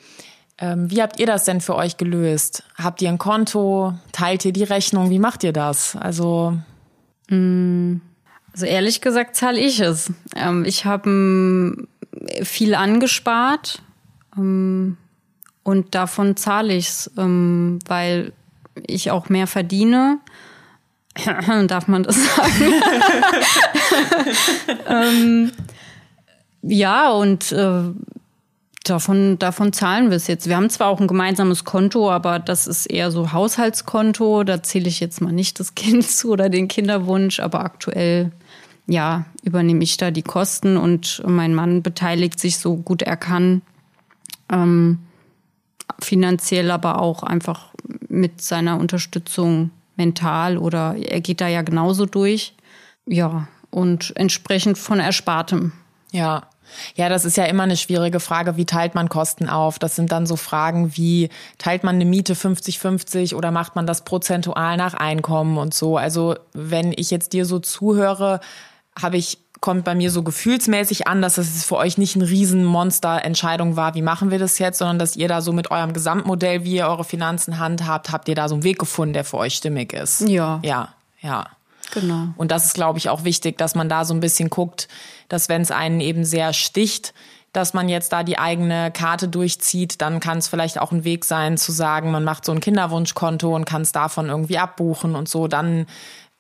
Ähm, 0.58 0.90
wie 0.90 1.02
habt 1.02 1.20
ihr 1.20 1.28
das 1.28 1.46
denn 1.46 1.62
für 1.62 1.76
euch 1.76 1.98
gelöst? 1.98 2.64
Habt 2.76 3.02
ihr 3.02 3.10
ein 3.10 3.20
Konto? 3.20 3.94
Teilt 4.12 4.44
ihr 4.44 4.54
die 4.54 4.64
Rechnung? 4.64 5.10
Wie 5.12 5.20
macht 5.20 5.44
ihr 5.44 5.54
das? 5.54 5.96
Also 5.96 6.58
also 7.30 8.66
ehrlich 8.66 9.02
gesagt 9.02 9.36
zahle 9.36 9.60
ich 9.60 9.80
es. 9.80 10.12
Ähm, 10.36 10.66
ich 10.66 10.86
habe 10.86 11.88
viel 12.44 12.76
angespart 12.76 13.82
ähm, 14.38 14.98
und 15.64 15.96
davon 15.96 16.36
zahle 16.38 16.74
ich 16.74 16.88
es, 16.88 17.12
ähm, 17.18 17.80
weil 17.88 18.34
ich 18.86 19.12
auch 19.12 19.30
mehr 19.30 19.48
verdiene. 19.48 20.20
Darf 21.68 21.88
man 21.88 22.04
das 22.04 22.16
sagen? 22.36 22.74
ähm, 24.88 25.52
ja, 26.62 27.10
und 27.10 27.52
äh, 27.52 27.84
davon, 28.90 29.40
davon 29.40 29.74
zahlen 29.74 30.10
wir 30.10 30.18
es 30.18 30.28
jetzt. 30.28 30.48
Wir 30.48 30.56
haben 30.56 30.70
zwar 30.70 30.88
auch 30.88 31.00
ein 31.00 31.08
gemeinsames 31.08 31.64
Konto, 31.64 32.12
aber 32.12 32.40
das 32.40 32.68
ist 32.68 32.86
eher 32.86 33.12
so 33.12 33.32
Haushaltskonto. 33.32 34.44
Da 34.44 34.64
zähle 34.64 34.88
ich 34.88 35.00
jetzt 35.00 35.22
mal 35.22 35.34
nicht 35.34 35.60
das 35.60 35.76
Kind 35.76 36.04
zu 36.10 36.32
oder 36.32 36.50
den 36.50 36.68
Kinderwunsch, 36.68 37.40
aber 37.40 37.62
aktuell 37.62 38.32
ja, 38.88 39.26
übernehme 39.44 39.84
ich 39.84 39.98
da 39.98 40.12
die 40.12 40.24
Kosten 40.24 40.78
und 40.78 41.22
mein 41.26 41.54
Mann 41.54 41.84
beteiligt 41.84 42.40
sich 42.40 42.58
so 42.58 42.78
gut 42.78 43.02
er 43.02 43.18
kann. 43.18 43.62
Ähm, 44.50 45.00
finanziell, 46.00 46.72
aber 46.72 47.02
auch 47.02 47.24
einfach 47.24 47.68
mit 48.08 48.42
seiner 48.42 48.80
Unterstützung 48.80 49.72
mental 49.98 50.58
oder 50.58 50.96
er 50.96 51.22
geht 51.22 51.42
da 51.42 51.48
ja 51.48 51.64
genauso 51.64 52.06
durch. 52.06 52.54
Ja, 53.06 53.48
und 53.70 54.14
entsprechend 54.16 54.78
von 54.78 55.00
Erspartem. 55.00 55.74
Ja. 56.12 56.44
Ja, 56.96 57.10
das 57.10 57.26
ist 57.26 57.38
ja 57.38 57.46
immer 57.46 57.64
eine 57.64 57.78
schwierige 57.78 58.20
Frage. 58.20 58.58
Wie 58.58 58.66
teilt 58.66 58.96
man 58.96 59.10
Kosten 59.10 59.50
auf? 59.50 59.80
Das 59.80 59.96
sind 59.96 60.12
dann 60.12 60.26
so 60.26 60.36
Fragen 60.36 60.96
wie, 60.96 61.30
teilt 61.58 61.84
man 61.84 61.96
eine 61.96 62.06
Miete 62.06 62.34
50-50 62.34 63.36
oder 63.36 63.52
macht 63.52 63.76
man 63.76 63.88
das 63.88 64.04
prozentual 64.04 64.78
nach 64.78 64.94
Einkommen 64.94 65.58
und 65.58 65.74
so? 65.74 65.98
Also, 65.98 66.36
wenn 66.54 66.92
ich 66.92 67.12
jetzt 67.12 67.34
dir 67.34 67.46
so 67.46 67.60
zuhöre, 67.60 68.40
habe 69.00 69.18
ich 69.18 69.40
kommt 69.62 69.86
bei 69.86 69.96
mir 69.96 70.12
so 70.12 70.24
gefühlsmäßig 70.24 71.08
an, 71.08 71.22
dass 71.22 71.38
es 71.38 71.66
für 71.66 71.78
euch 71.78 71.98
nicht 71.98 72.16
ein 72.16 72.22
Riesenmonster-Entscheidung 72.22 73.76
war, 73.76 73.96
wie 73.96 74.02
machen 74.02 74.32
wir 74.32 74.40
das 74.40 74.60
jetzt, 74.60 74.78
sondern 74.78 75.00
dass 75.00 75.16
ihr 75.16 75.28
da 75.28 75.42
so 75.42 75.52
mit 75.52 75.72
eurem 75.72 75.94
Gesamtmodell, 75.94 76.64
wie 76.64 76.76
ihr 76.76 76.88
eure 76.88 77.04
Finanzen 77.04 77.60
handhabt, 77.60 78.12
habt 78.12 78.28
ihr 78.30 78.36
da 78.36 78.50
so 78.50 78.56
einen 78.56 78.64
Weg 78.64 78.80
gefunden, 78.80 79.14
der 79.14 79.24
für 79.24 79.38
euch 79.38 79.56
stimmig 79.56 79.94
ist. 79.94 80.22
Ja. 80.22 80.60
Ja, 80.64 80.90
ja. 81.22 81.48
Genau. 81.92 82.30
Und 82.36 82.52
das 82.52 82.66
ist, 82.66 82.74
glaube 82.74 83.00
ich, 83.00 83.10
auch 83.10 83.24
wichtig, 83.24 83.58
dass 83.58 83.76
man 83.76 83.90
da 83.90 84.06
so 84.06 84.14
ein 84.14 84.20
bisschen 84.20 84.50
guckt, 84.50 84.88
dass 85.30 85.50
wenn 85.50 85.62
es 85.62 85.72
einen 85.72 86.02
eben 86.02 86.26
sehr 86.26 86.54
sticht, 86.54 87.14
dass 87.54 87.74
man 87.74 87.90
jetzt 87.90 88.12
da 88.12 88.24
die 88.24 88.38
eigene 88.38 88.92
Karte 88.92 89.28
durchzieht, 89.28 90.02
dann 90.02 90.20
kann 90.20 90.38
es 90.38 90.48
vielleicht 90.48 90.80
auch 90.80 90.92
ein 90.92 91.06
Weg 91.06 91.26
sein 91.26 91.58
zu 91.58 91.72
sagen, 91.72 92.12
man 92.12 92.24
macht 92.24 92.46
so 92.46 92.52
ein 92.52 92.60
Kinderwunschkonto 92.60 93.56
und 93.56 93.66
kann 93.66 93.82
es 93.82 93.92
davon 93.92 94.28
irgendwie 94.30 94.58
abbuchen 94.58 95.16
und 95.16 95.30
so. 95.30 95.48
Dann 95.48 95.88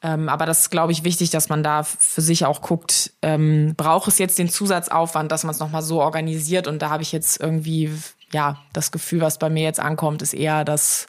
ähm, 0.03 0.29
aber 0.29 0.45
das 0.45 0.61
ist, 0.61 0.69
glaube 0.69 0.91
ich, 0.91 1.03
wichtig, 1.03 1.31
dass 1.31 1.49
man 1.49 1.63
da 1.63 1.81
für 1.81 2.21
sich 2.21 2.45
auch 2.45 2.61
guckt, 2.61 3.13
ähm, 3.23 3.73
braucht 3.75 4.07
es 4.07 4.19
jetzt 4.19 4.37
den 4.37 4.49
Zusatzaufwand, 4.49 5.31
dass 5.31 5.43
man 5.43 5.51
es 5.51 5.59
nochmal 5.59 5.81
so 5.81 6.01
organisiert. 6.01 6.67
Und 6.67 6.81
da 6.81 6.91
habe 6.91 7.01
ich 7.01 7.11
jetzt 7.11 7.39
irgendwie, 7.39 7.91
ja, 8.31 8.59
das 8.73 8.91
Gefühl, 8.91 9.21
was 9.21 9.39
bei 9.39 9.49
mir 9.49 9.63
jetzt 9.63 9.79
ankommt, 9.79 10.21
ist 10.21 10.35
eher, 10.35 10.63
das 10.65 11.07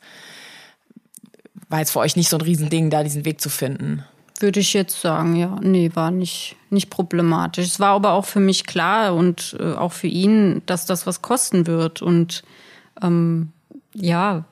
war 1.69 1.81
jetzt 1.81 1.91
für 1.91 1.99
euch 1.99 2.17
nicht 2.17 2.31
so 2.31 2.39
ein 2.39 2.43
Riesending, 2.43 2.89
da 2.89 3.03
diesen 3.03 3.27
Weg 3.27 3.43
zu 3.43 3.51
finden. 3.51 4.05
Würde 4.41 4.61
ich 4.61 4.73
jetzt 4.73 5.01
sagen, 5.01 5.35
ja. 5.35 5.59
Nee, 5.61 5.91
war 5.95 6.11
nicht, 6.11 6.57
nicht 6.71 6.91
problematisch. 6.91 7.67
Es 7.67 7.81
war 7.81 7.95
aber 7.95 8.13
auch 8.13 8.25
für 8.25 8.41
mich 8.41 8.67
klar 8.67 9.15
und 9.15 9.57
äh, 9.59 9.73
auch 9.73 9.93
für 9.93 10.07
ihn, 10.07 10.63
dass 10.67 10.87
das 10.87 11.07
was 11.07 11.23
kosten 11.23 11.67
wird. 11.67 12.03
Und 12.03 12.45
ähm, 13.03 13.53
ja, 13.95 14.45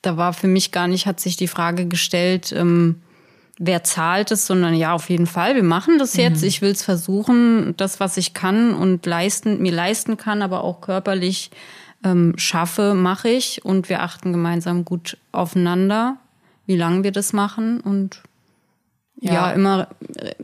da 0.00 0.16
war 0.16 0.32
für 0.32 0.48
mich 0.48 0.72
gar 0.72 0.88
nicht, 0.88 1.06
hat 1.06 1.20
sich 1.20 1.36
die 1.36 1.48
Frage 1.48 1.86
gestellt, 1.86 2.52
ähm, 2.56 3.02
wer 3.58 3.84
zahlt 3.84 4.30
es, 4.30 4.46
sondern 4.46 4.74
ja, 4.74 4.92
auf 4.92 5.10
jeden 5.10 5.26
Fall, 5.26 5.54
wir 5.54 5.62
machen 5.62 5.98
das 5.98 6.16
jetzt. 6.16 6.42
Mhm. 6.42 6.48
Ich 6.48 6.62
will 6.62 6.70
es 6.70 6.82
versuchen, 6.82 7.74
das, 7.76 8.00
was 8.00 8.16
ich 8.16 8.32
kann 8.32 8.72
und 8.72 9.04
leisten, 9.04 9.60
mir 9.60 9.72
leisten 9.72 10.16
kann, 10.16 10.42
aber 10.42 10.64
auch 10.64 10.80
körperlich 10.80 11.50
ähm, 12.04 12.34
schaffe, 12.36 12.94
mache 12.94 13.28
ich. 13.28 13.64
Und 13.64 13.88
wir 13.88 14.02
achten 14.02 14.32
gemeinsam 14.32 14.84
gut 14.84 15.18
aufeinander, 15.32 16.16
wie 16.66 16.76
lange 16.76 17.02
wir 17.02 17.12
das 17.12 17.32
machen 17.32 17.80
und 17.80 18.22
ja, 19.20 19.32
ja 19.32 19.52
immer 19.52 19.88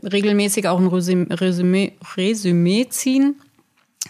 regelmäßig 0.03 0.67
auch 0.67 0.79
ein 0.79 0.87
Resümee, 0.87 1.93
Resümee 2.15 2.87
ziehen. 2.89 3.41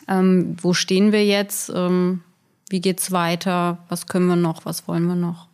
Ähm, 0.08 0.56
wo 0.62 0.73
stehen 0.73 1.12
wir 1.12 1.25
jetzt? 1.25 1.71
Ähm, 1.73 2.21
wie 2.69 2.82
geht's 2.82 3.12
weiter? 3.12 3.80
Was 3.89 4.08
können 4.08 4.28
wir 4.28 4.36
noch? 4.36 4.65
Was 4.65 4.88
wollen 4.88 5.06
wir 5.06 5.15
noch? 5.15 5.47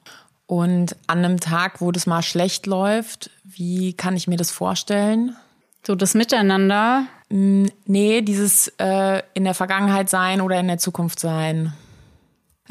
Und 0.48 0.96
an 1.08 1.20
einem 1.20 1.40
Tag, 1.40 1.80
wo 1.80 1.92
das 1.92 2.08
mal 2.08 2.22
schlecht 2.22 2.66
läuft, 2.66 3.30
wie 3.44 3.94
kann 3.94 4.18
ich 4.18 4.28
mir 4.28 4.38
das 4.38 4.52
vorstellen? 4.52 5.36
So 5.86 5.96
das 5.96 6.14
Miteinander? 6.14 7.06
Nee, 7.30 8.22
dieses 8.22 8.68
äh, 8.78 9.24
in 9.34 9.46
der 9.46 9.54
Vergangenheit 9.54 10.10
sein 10.10 10.42
oder 10.42 10.60
in 10.60 10.68
der 10.68 10.78
Zukunft 10.78 11.20
sein. 11.20 11.74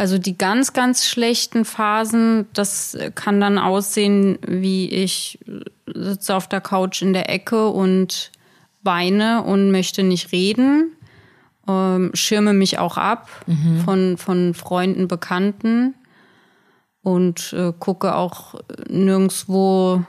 Also 0.00 0.16
die 0.16 0.38
ganz, 0.38 0.72
ganz 0.72 1.06
schlechten 1.06 1.66
Phasen, 1.66 2.46
das 2.54 2.96
kann 3.16 3.38
dann 3.38 3.58
aussehen, 3.58 4.38
wie 4.48 4.88
ich 4.88 5.38
sitze 5.94 6.34
auf 6.34 6.48
der 6.48 6.62
Couch 6.62 7.02
in 7.02 7.12
der 7.12 7.28
Ecke 7.28 7.68
und 7.68 8.32
weine 8.82 9.42
und 9.42 9.70
möchte 9.70 10.02
nicht 10.02 10.32
reden, 10.32 10.96
ähm, 11.68 12.12
schirme 12.14 12.54
mich 12.54 12.78
auch 12.78 12.96
ab 12.96 13.28
mhm. 13.46 13.80
von, 13.80 14.16
von 14.16 14.54
Freunden, 14.54 15.06
Bekannten 15.06 15.94
und 17.02 17.52
äh, 17.52 17.74
gucke 17.78 18.14
auch 18.14 18.54
nirgendwo 18.88 20.02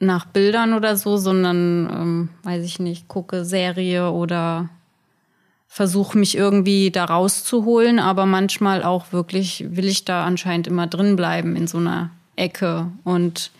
nach 0.00 0.24
Bildern 0.24 0.72
oder 0.74 0.96
so, 0.96 1.18
sondern, 1.18 1.88
ähm, 1.88 2.28
weiß 2.42 2.64
ich 2.64 2.80
nicht, 2.80 3.06
gucke 3.06 3.44
Serie 3.44 4.10
oder 4.10 4.70
versuche 5.68 6.18
mich 6.18 6.36
irgendwie 6.36 6.90
da 6.90 7.04
rauszuholen, 7.04 8.00
aber 8.00 8.26
manchmal 8.26 8.82
auch 8.82 9.12
wirklich 9.12 9.64
will 9.68 9.86
ich 9.86 10.04
da 10.04 10.24
anscheinend 10.24 10.66
immer 10.66 10.86
drin 10.86 11.14
bleiben 11.14 11.54
in 11.54 11.68
so 11.68 11.78
einer 11.78 12.10
Ecke 12.34 12.90
und 13.04 13.52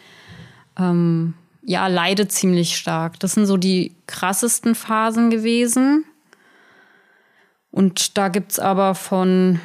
ähm, 0.78 1.34
ja, 1.62 1.86
leide 1.86 2.26
ziemlich 2.28 2.76
stark. 2.76 3.20
Das 3.20 3.34
sind 3.34 3.46
so 3.46 3.58
die 3.58 3.94
krassesten 4.06 4.74
Phasen 4.74 5.28
gewesen. 5.28 6.04
Und 7.70 8.16
da 8.16 8.28
gibt's 8.28 8.58
aber 8.58 8.94
von, 8.94 9.60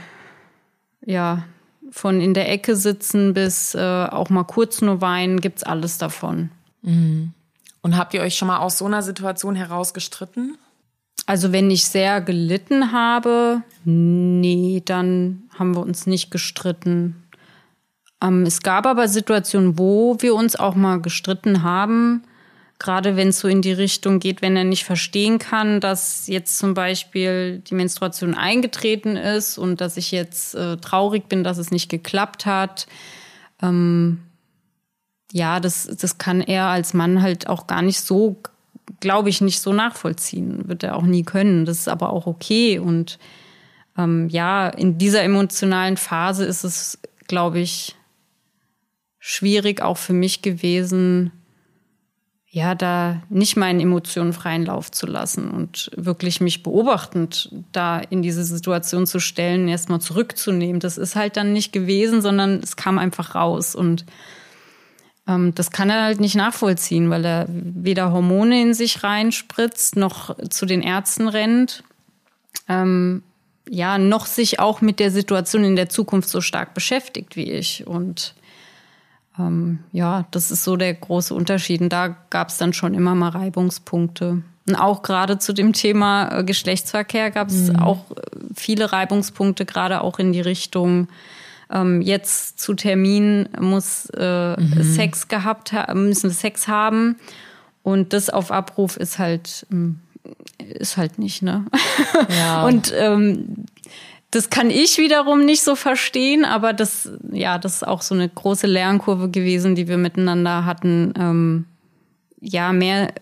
ja, 1.05 1.45
von 1.91 2.19
in 2.19 2.33
der 2.33 2.51
Ecke 2.51 2.75
sitzen 2.75 3.33
bis 3.33 3.73
äh, 3.73 3.79
auch 3.79 4.29
mal 4.29 4.43
kurz 4.43 4.81
nur 4.81 4.99
weinen, 4.99 5.39
gibt's 5.39 5.63
alles 5.63 5.97
davon. 5.97 6.49
Mhm. 6.81 7.33
Und 7.81 7.97
habt 7.97 8.13
ihr 8.13 8.21
euch 8.21 8.35
schon 8.35 8.49
mal 8.49 8.59
aus 8.59 8.79
so 8.79 8.85
einer 8.85 9.01
Situation 9.01 9.55
heraus 9.55 9.93
gestritten? 9.93 10.57
Also 11.25 11.51
wenn 11.51 11.71
ich 11.71 11.85
sehr 11.85 12.21
gelitten 12.21 12.91
habe, 12.91 13.63
nee, 13.85 14.81
dann 14.83 15.43
haben 15.57 15.75
wir 15.75 15.81
uns 15.81 16.05
nicht 16.05 16.31
gestritten. 16.31 17.23
Ähm, 18.21 18.43
es 18.43 18.61
gab 18.61 18.85
aber 18.85 19.07
Situationen, 19.07 19.77
wo 19.77 20.17
wir 20.19 20.35
uns 20.35 20.55
auch 20.55 20.75
mal 20.75 20.99
gestritten 20.99 21.63
haben 21.63 22.23
gerade 22.83 23.15
wenn 23.15 23.29
es 23.29 23.39
so 23.39 23.47
in 23.47 23.61
die 23.61 23.71
Richtung 23.71 24.19
geht, 24.19 24.41
wenn 24.41 24.57
er 24.57 24.65
nicht 24.65 24.83
verstehen 24.83 25.39
kann, 25.39 25.79
dass 25.79 26.27
jetzt 26.27 26.57
zum 26.57 26.73
Beispiel 26.73 27.59
die 27.59 27.75
Menstruation 27.75 28.35
eingetreten 28.35 29.15
ist 29.15 29.57
und 29.57 29.79
dass 29.79 29.95
ich 29.95 30.11
jetzt 30.11 30.53
äh, 30.53 30.75
traurig 30.77 31.29
bin, 31.29 31.45
dass 31.45 31.57
es 31.57 31.71
nicht 31.71 31.89
geklappt 31.89 32.45
hat. 32.45 32.87
Ähm, 33.61 34.19
ja, 35.31 35.61
das, 35.61 35.87
das 35.97 36.17
kann 36.17 36.41
er 36.41 36.65
als 36.65 36.93
Mann 36.93 37.21
halt 37.21 37.47
auch 37.47 37.67
gar 37.67 37.81
nicht 37.81 38.01
so, 38.01 38.41
glaube 38.99 39.29
ich, 39.29 39.41
nicht 39.41 39.61
so 39.61 39.73
nachvollziehen. 39.73 40.67
Wird 40.67 40.83
er 40.83 40.95
auch 40.95 41.03
nie 41.03 41.23
können. 41.23 41.65
Das 41.65 41.79
ist 41.79 41.87
aber 41.87 42.11
auch 42.11 42.27
okay. 42.27 42.79
Und 42.79 43.19
ähm, 43.97 44.29
ja, 44.29 44.69
in 44.69 44.97
dieser 44.97 45.23
emotionalen 45.23 45.97
Phase 45.97 46.45
ist 46.45 46.63
es, 46.63 46.99
glaube 47.27 47.59
ich, 47.59 47.95
schwierig 49.19 49.81
auch 49.81 49.97
für 49.97 50.13
mich 50.13 50.41
gewesen, 50.41 51.31
ja, 52.53 52.75
da 52.75 53.23
nicht 53.29 53.57
meinen 53.57 53.79
Emotionen 53.79 54.31
freien 54.31 54.63
Lauf 54.63 54.91
zu 54.91 55.07
lassen 55.07 55.49
und 55.49 55.89
wirklich 55.95 56.39
mich 56.39 56.61
beobachtend 56.61 57.49
da 57.71 57.97
in 57.97 58.21
diese 58.21 58.43
Situation 58.43 59.07
zu 59.07 59.19
stellen, 59.19 59.67
erstmal 59.67 60.01
zurückzunehmen. 60.01 60.79
Das 60.79 60.99
ist 60.99 61.15
halt 61.15 61.35
dann 61.35 61.51
nicht 61.51 61.73
gewesen, 61.73 62.21
sondern 62.21 62.59
es 62.61 62.75
kam 62.75 62.99
einfach 62.99 63.33
raus. 63.33 63.73
Und 63.73 64.05
das 65.25 65.71
kann 65.71 65.89
er 65.89 66.03
halt 66.03 66.19
nicht 66.19 66.35
nachvollziehen, 66.35 67.09
weil 67.09 67.25
er 67.25 67.45
weder 67.47 68.11
Hormone 68.11 68.61
in 68.61 68.73
sich 68.73 69.03
reinspritzt, 69.03 69.95
noch 69.95 70.35
zu 70.49 70.65
den 70.65 70.81
Ärzten 70.81 71.29
rennt. 71.29 71.83
Ähm, 72.67 73.23
ja 73.69 73.97
noch 73.97 74.25
sich 74.25 74.59
auch 74.59 74.81
mit 74.81 74.99
der 74.99 75.11
Situation 75.11 75.63
in 75.63 75.75
der 75.75 75.89
Zukunft 75.89 76.29
so 76.29 76.41
stark 76.41 76.73
beschäftigt 76.73 77.35
wie 77.35 77.51
ich. 77.51 77.87
Und 77.87 78.35
ähm, 79.39 79.79
ja, 79.91 80.25
das 80.31 80.51
ist 80.51 80.63
so 80.63 80.75
der 80.75 80.93
große 80.93 81.33
Unterschied. 81.33 81.81
Und 81.81 81.89
da 81.89 82.15
gab 82.29 82.49
es 82.49 82.57
dann 82.57 82.73
schon 82.73 82.93
immer 82.93 83.15
mal 83.15 83.29
Reibungspunkte. 83.29 84.41
Und 84.67 84.75
auch 84.75 85.01
gerade 85.01 85.39
zu 85.39 85.53
dem 85.53 85.73
Thema 85.73 86.39
äh, 86.39 86.43
Geschlechtsverkehr 86.43 87.31
gab 87.31 87.49
es 87.49 87.71
mhm. 87.71 87.79
auch 87.79 88.11
äh, 88.11 88.15
viele 88.55 88.91
Reibungspunkte, 88.91 89.65
gerade 89.65 90.01
auch 90.01 90.19
in 90.19 90.33
die 90.33 90.41
Richtung, 90.41 91.07
ähm, 91.71 92.01
jetzt 92.01 92.59
zu 92.59 92.73
Termin 92.73 93.49
muss 93.59 94.09
äh, 94.15 94.59
mhm. 94.59 94.83
Sex 94.83 95.27
gehabt 95.27 95.73
haben, 95.73 96.07
müssen 96.07 96.29
Sex 96.29 96.67
haben. 96.67 97.17
Und 97.83 98.13
das 98.13 98.29
auf 98.29 98.51
Abruf 98.51 98.97
ist 98.97 99.19
halt, 99.19 99.65
ähm, 99.71 99.99
ist 100.57 100.97
halt 100.97 101.19
nicht, 101.19 101.41
ne? 101.41 101.65
Ja. 102.29 102.65
Und 102.65 102.93
ähm, 102.95 103.65
das 104.31 104.49
kann 104.49 104.69
ich 104.69 104.97
wiederum 104.97 105.45
nicht 105.45 105.61
so 105.61 105.75
verstehen, 105.75 106.43
aber 106.43 106.73
das, 106.73 107.09
ja, 107.31 107.59
das 107.59 107.75
ist 107.75 107.87
auch 107.87 108.01
so 108.01 108.15
eine 108.15 108.27
große 108.27 108.65
Lernkurve 108.65 109.29
gewesen, 109.29 109.75
die 109.75 109.87
wir 109.87 109.97
miteinander 109.97 110.65
hatten. 110.65 111.13
Ähm, 111.19 111.65
ja, 112.39 112.73
mehr 112.73 113.13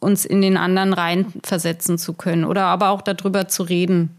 uns 0.00 0.24
in 0.24 0.40
den 0.40 0.56
anderen 0.56 0.92
reinversetzen 0.94 1.98
zu 1.98 2.14
können 2.14 2.44
oder 2.44 2.64
aber 2.64 2.90
auch 2.90 3.02
darüber 3.02 3.48
zu 3.48 3.62
reden. 3.62 4.16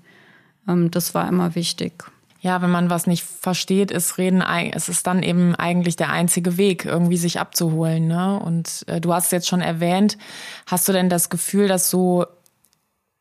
Ähm, 0.68 0.92
das 0.92 1.14
war 1.14 1.28
immer 1.28 1.56
wichtig. 1.56 2.04
Ja, 2.44 2.64
wenn 2.64 2.72
man 2.72 2.90
was 2.90 3.06
nicht 3.06 3.24
versteht, 3.24 3.92
ist 3.92 4.18
Reden, 4.18 4.42
es 4.42 4.90
ist 4.90 5.06
dann 5.06 5.22
eben 5.22 5.54
eigentlich 5.56 5.96
der 5.96 6.10
einzige 6.10 6.58
Weg, 6.58 6.86
irgendwie 6.86 7.18
sich 7.18 7.40
abzuholen. 7.40 8.08
Ne? 8.08 8.40
Und 8.40 8.84
äh, 8.88 9.00
du 9.00 9.14
hast 9.14 9.26
es 9.26 9.32
jetzt 9.32 9.48
schon 9.48 9.62
erwähnt, 9.62 10.18
hast 10.66 10.88
du 10.88 10.92
denn 10.92 11.08
das 11.08 11.30
Gefühl, 11.30 11.68
dass 11.68 11.92
so 11.92 12.26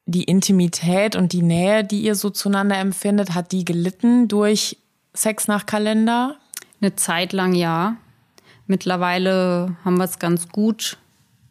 die 0.07 0.25
Intimität 0.25 1.17
und 1.17 1.35
die 1.35 1.43
Nähe, 1.43 1.85
die 1.85 2.01
ihr 2.01 2.15
so 2.15 2.31
zueinander 2.31 2.79
empfindet, 2.79 3.35
hat 3.35 3.53
die 3.53 3.67
gelitten 3.67 4.27
durch 4.27 4.79
Sex 5.13 5.49
nach 5.49 5.67
Kalender? 5.67 6.37
Eine 6.81 6.97
Zeit 6.97 7.35
lang 7.35 7.55
ja. 7.55 7.97
Mittlerweile 8.67 9.77
haben 9.85 9.99
wir 9.99 10.05
es 10.05 10.19
ganz 10.19 10.49
gut 10.49 10.97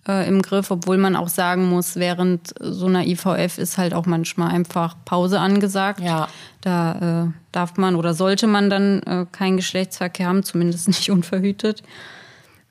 äh, 0.09 0.27
im 0.27 0.41
Griff, 0.41 0.71
obwohl 0.71 0.97
man 0.97 1.15
auch 1.15 1.29
sagen 1.29 1.69
muss, 1.69 1.95
während 1.95 2.53
so 2.59 2.87
einer 2.87 3.05
IVF 3.05 3.59
ist 3.59 3.77
halt 3.77 3.93
auch 3.93 4.07
manchmal 4.07 4.49
einfach 4.49 4.95
Pause 5.05 5.39
angesagt. 5.39 5.99
Ja. 5.99 6.27
Da 6.61 7.27
äh, 7.27 7.31
darf 7.51 7.77
man 7.77 7.95
oder 7.95 8.13
sollte 8.13 8.47
man 8.47 8.69
dann 8.69 9.03
äh, 9.03 9.25
keinen 9.31 9.57
Geschlechtsverkehr 9.57 10.27
haben, 10.27 10.43
zumindest 10.43 10.87
nicht 10.87 11.11
unverhütet. 11.11 11.83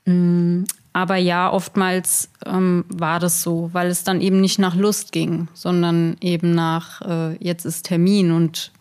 Mm, 0.05 0.65
aber 0.93 1.17
ja, 1.17 1.53
oftmals 1.53 2.29
ähm, 2.45 2.85
war 2.89 3.21
das 3.21 3.43
so, 3.43 3.71
weil 3.73 3.87
es 3.89 4.03
dann 4.03 4.21
eben 4.21 4.41
nicht 4.41 4.59
nach 4.59 4.75
Lust 4.75 5.13
ging, 5.13 5.47
sondern 5.55 6.17
eben 6.21 6.55
nach, 6.55 7.03
äh, 7.03 7.37
jetzt 7.37 7.65
ist 7.65 7.87
Termin 7.87 8.33
und 8.33 8.73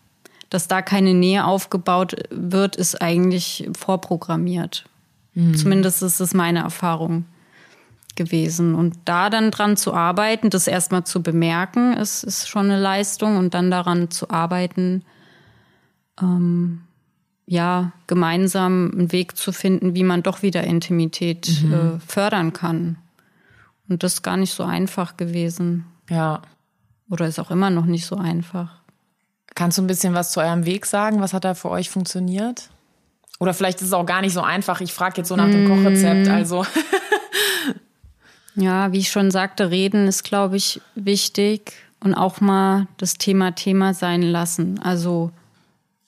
dass 0.50 0.66
da 0.66 0.82
keine 0.82 1.14
Nähe 1.14 1.44
aufgebaut 1.44 2.16
wird, 2.30 2.74
ist 2.74 3.00
eigentlich 3.02 3.68
vorprogrammiert. 3.78 4.86
Mhm. 5.34 5.54
Zumindest 5.54 6.02
ist 6.02 6.20
es 6.20 6.34
meine 6.34 6.60
Erfahrung 6.60 7.26
gewesen. 8.18 8.74
Und 8.74 8.98
da 9.06 9.30
dann 9.30 9.50
dran 9.50 9.78
zu 9.78 9.94
arbeiten, 9.94 10.50
das 10.50 10.66
erstmal 10.66 11.04
zu 11.04 11.22
bemerken, 11.22 11.94
ist, 11.94 12.24
ist 12.24 12.48
schon 12.48 12.66
eine 12.66 12.78
Leistung 12.78 13.38
und 13.38 13.54
dann 13.54 13.70
daran 13.70 14.10
zu 14.10 14.28
arbeiten, 14.28 15.04
ähm, 16.20 16.82
ja, 17.46 17.92
gemeinsam 18.06 18.90
einen 18.92 19.12
Weg 19.12 19.38
zu 19.38 19.52
finden, 19.52 19.94
wie 19.94 20.04
man 20.04 20.22
doch 20.22 20.42
wieder 20.42 20.64
Intimität 20.64 21.62
mhm. 21.62 21.72
äh, 21.72 22.00
fördern 22.06 22.52
kann. 22.52 22.98
Und 23.88 24.02
das 24.02 24.14
ist 24.14 24.22
gar 24.22 24.36
nicht 24.36 24.52
so 24.52 24.64
einfach 24.64 25.16
gewesen. 25.16 25.86
Ja. 26.10 26.42
Oder 27.08 27.26
ist 27.26 27.38
auch 27.38 27.50
immer 27.50 27.70
noch 27.70 27.86
nicht 27.86 28.04
so 28.04 28.16
einfach. 28.16 28.82
Kannst 29.54 29.78
du 29.78 29.82
ein 29.82 29.86
bisschen 29.86 30.12
was 30.12 30.32
zu 30.32 30.40
eurem 30.40 30.66
Weg 30.66 30.84
sagen? 30.84 31.22
Was 31.22 31.32
hat 31.32 31.44
da 31.44 31.54
für 31.54 31.70
euch 31.70 31.88
funktioniert? 31.88 32.68
Oder 33.40 33.54
vielleicht 33.54 33.80
ist 33.80 33.88
es 33.88 33.92
auch 33.94 34.04
gar 34.04 34.20
nicht 34.20 34.34
so 34.34 34.42
einfach. 34.42 34.82
Ich 34.82 34.92
frage 34.92 35.18
jetzt 35.18 35.28
so 35.28 35.36
nach 35.36 35.46
dem 35.46 35.64
mm. 35.64 35.68
Kochrezept. 35.68 36.28
Also. 36.28 36.66
ja, 38.58 38.92
wie 38.92 38.98
ich 38.98 39.10
schon 39.10 39.30
sagte, 39.30 39.70
reden 39.70 40.08
ist, 40.08 40.24
glaube 40.24 40.56
ich, 40.56 40.80
wichtig 40.94 41.72
und 42.00 42.14
auch 42.14 42.40
mal 42.40 42.88
das 42.96 43.14
Thema 43.14 43.52
Thema 43.52 43.94
sein 43.94 44.22
lassen. 44.22 44.80
Also 44.80 45.30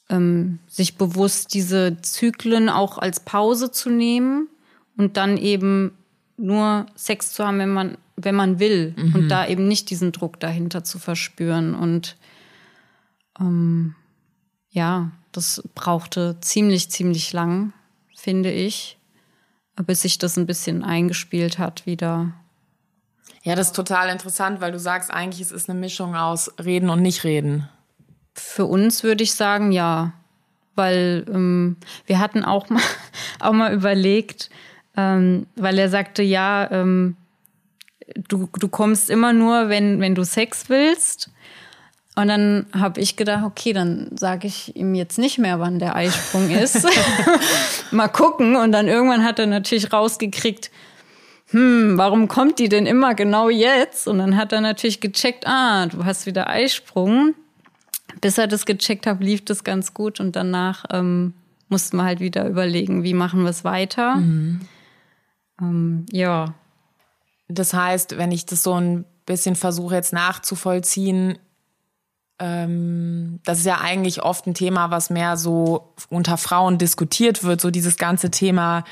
ähm, 0.08 0.58
sich 0.66 0.96
bewusst 0.96 1.54
diese 1.54 2.00
Zyklen 2.02 2.68
auch 2.68 2.98
als 2.98 3.20
Pause 3.20 3.70
zu 3.70 3.88
nehmen 3.88 4.48
und 4.96 5.16
dann 5.16 5.36
eben 5.36 5.92
nur 6.36 6.86
Sex 6.96 7.32
zu 7.32 7.46
haben, 7.46 7.58
wenn 7.58 7.72
man, 7.72 7.98
wenn 8.16 8.34
man 8.34 8.58
will 8.58 8.94
mhm. 8.96 9.14
und 9.14 9.28
da 9.28 9.46
eben 9.46 9.68
nicht 9.68 9.90
diesen 9.90 10.10
Druck 10.10 10.40
dahinter 10.40 10.82
zu 10.82 10.98
verspüren. 10.98 11.74
Und 11.76 12.16
ähm, 13.38 13.94
ja, 14.70 15.12
das 15.30 15.62
brauchte 15.76 16.38
ziemlich, 16.40 16.90
ziemlich 16.90 17.32
lang, 17.32 17.72
finde 18.16 18.50
ich, 18.50 18.98
bis 19.86 20.02
sich 20.02 20.18
das 20.18 20.36
ein 20.36 20.46
bisschen 20.46 20.82
eingespielt 20.82 21.58
hat 21.58 21.86
wieder. 21.86 22.32
Ja, 23.42 23.54
das 23.54 23.68
ist 23.68 23.76
total 23.76 24.10
interessant, 24.10 24.60
weil 24.60 24.72
du 24.72 24.78
sagst 24.78 25.10
eigentlich, 25.10 25.40
es 25.40 25.52
ist 25.52 25.70
eine 25.70 25.78
Mischung 25.78 26.14
aus 26.14 26.50
Reden 26.62 26.90
und 26.90 27.00
Nicht-Reden. 27.00 27.68
Für 28.34 28.66
uns 28.66 29.02
würde 29.02 29.24
ich 29.24 29.34
sagen, 29.34 29.72
ja. 29.72 30.12
Weil 30.74 31.24
ähm, 31.28 31.76
wir 32.06 32.18
hatten 32.18 32.44
auch 32.44 32.68
mal, 32.68 32.82
auch 33.40 33.52
mal 33.52 33.72
überlegt, 33.72 34.50
ähm, 34.96 35.46
weil 35.56 35.78
er 35.78 35.88
sagte, 35.88 36.22
ja, 36.22 36.70
ähm, 36.70 37.16
du, 38.28 38.48
du 38.58 38.68
kommst 38.68 39.10
immer 39.10 39.32
nur, 39.32 39.68
wenn, 39.68 40.00
wenn 40.00 40.14
du 40.14 40.24
Sex 40.24 40.68
willst. 40.68 41.30
Und 42.16 42.28
dann 42.28 42.66
habe 42.78 43.00
ich 43.00 43.16
gedacht, 43.16 43.44
okay, 43.44 43.72
dann 43.72 44.10
sage 44.18 44.46
ich 44.46 44.76
ihm 44.76 44.94
jetzt 44.94 45.18
nicht 45.18 45.38
mehr, 45.38 45.60
wann 45.60 45.78
der 45.78 45.96
Eisprung 45.96 46.50
ist. 46.50 46.86
mal 47.90 48.08
gucken. 48.08 48.56
Und 48.56 48.72
dann 48.72 48.88
irgendwann 48.88 49.24
hat 49.24 49.38
er 49.38 49.46
natürlich 49.46 49.92
rausgekriegt, 49.92 50.70
hm, 51.50 51.98
warum 51.98 52.28
kommt 52.28 52.58
die 52.58 52.68
denn 52.68 52.86
immer 52.86 53.14
genau 53.14 53.48
jetzt? 53.48 54.06
Und 54.06 54.18
dann 54.18 54.36
hat 54.36 54.52
er 54.52 54.60
natürlich 54.60 55.00
gecheckt, 55.00 55.46
ah, 55.46 55.86
du 55.86 56.04
hast 56.04 56.26
wieder 56.26 56.48
Eisprung 56.48 57.34
bis 58.20 58.38
er 58.38 58.46
das 58.46 58.66
gecheckt 58.66 59.06
hat, 59.06 59.20
lief 59.20 59.44
das 59.44 59.64
ganz 59.64 59.94
gut 59.94 60.20
und 60.20 60.36
danach 60.36 60.84
ähm, 60.90 61.34
mussten 61.68 61.96
wir 61.96 62.04
halt 62.04 62.20
wieder 62.20 62.46
überlegen, 62.48 63.02
wie 63.02 63.14
machen 63.14 63.42
wir 63.42 63.50
es 63.50 63.64
weiter. 63.64 64.16
Mhm. 64.16 64.60
Ähm, 65.60 66.06
ja. 66.10 66.54
Das 67.48 67.74
heißt, 67.74 68.16
wenn 68.16 68.32
ich 68.32 68.46
das 68.46 68.62
so 68.62 68.74
ein 68.74 69.04
bisschen 69.26 69.56
versuche 69.56 69.94
jetzt 69.94 70.12
nachzuvollziehen, 70.12 71.38
ähm, 72.38 73.40
das 73.44 73.58
ist 73.58 73.66
ja 73.66 73.80
eigentlich 73.80 74.22
oft 74.22 74.46
ein 74.46 74.54
Thema, 74.54 74.90
was 74.90 75.10
mehr 75.10 75.36
so 75.36 75.94
unter 76.08 76.36
Frauen 76.36 76.78
diskutiert 76.78 77.44
wird, 77.44 77.60
so 77.60 77.70
dieses 77.70 77.96
ganze 77.96 78.30
Thema 78.30 78.84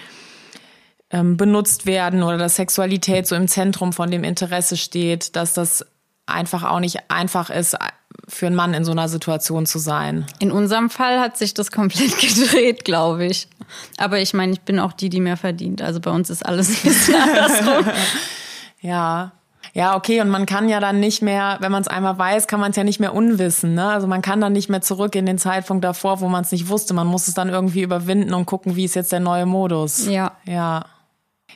ähm, 1.11 1.37
benutzt 1.37 1.87
werden 1.87 2.23
oder 2.23 2.39
dass 2.39 2.57
Sexualität 2.57 3.27
so 3.27 3.35
im 3.35 3.49
Zentrum 3.49 3.93
von 3.93 4.11
dem 4.11 4.25
Interesse 4.25 4.77
steht, 4.77 5.37
dass 5.37 5.55
das 5.55 5.87
einfach 6.27 6.65
auch 6.65 6.81
nicht 6.81 7.11
einfach 7.11 7.51
ist, 7.51 7.77
für 8.27 8.47
einen 8.47 8.57
Mann 8.57 8.75
in 8.75 8.85
so 8.85 8.93
einer 8.93 9.09
Situation 9.09 9.65
zu 9.65 9.79
sein. 9.79 10.27
In 10.39 10.53
unserem 10.53 10.91
Fall 10.91 11.19
hat 11.19 11.39
sich 11.39 11.55
das 11.55 11.71
komplett 11.71 12.19
gedreht, 12.21 12.85
glaube 12.85 13.27
ich. 13.27 13.49
Aber 13.97 14.19
ich 14.19 14.35
meine, 14.35 14.53
ich 14.53 14.61
bin 14.61 14.79
auch 14.79 14.93
die, 14.93 15.09
die 15.09 15.21
mehr 15.21 15.37
verdient. 15.37 15.83
Also 15.83 16.01
bei 16.01 16.11
uns 16.11 16.29
ist 16.31 16.45
alles 16.45 16.69
ein 16.85 16.91
bisschen 16.91 17.15
andersrum. 17.15 17.93
ja. 18.81 19.33
Ja, 19.75 19.97
okay, 19.97 20.21
und 20.23 20.31
man 20.31 20.47
kann 20.47 20.69
ja 20.69 20.81
dann 20.81 20.99
nicht 20.99 21.21
mehr, 21.21 21.59
wenn 21.61 21.71
man 21.71 21.83
es 21.83 21.89
einmal 21.89 22.19
weiß, 22.19 22.49
kann 22.49 22.59
man 22.59 22.71
es 22.71 22.77
ja 22.77 22.85
nicht 22.85 23.01
mehr 23.01 23.15
unwissen. 23.15 23.75
Ne? 23.75 23.87
Also 23.87 24.07
man 24.07 24.23
kann 24.23 24.41
dann 24.41 24.53
nicht 24.53 24.71
mehr 24.71 24.81
zurück 24.81 25.15
in 25.15 25.27
den 25.27 25.39
Zeitpunkt 25.39 25.85
davor, 25.85 26.21
wo 26.21 26.29
man 26.29 26.43
es 26.43 26.51
nicht 26.51 26.69
wusste. 26.69 26.95
Man 26.95 27.07
muss 27.07 27.29
es 27.29 27.35
dann 27.35 27.49
irgendwie 27.51 27.83
überwinden 27.83 28.35
und 28.35 28.47
gucken, 28.47 28.77
wie 28.77 28.85
ist 28.85 28.95
jetzt 28.95 29.13
der 29.13 29.21
neue 29.21 29.47
Modus. 29.47 30.07
Ja. 30.07 30.33
Ja. 30.47 30.87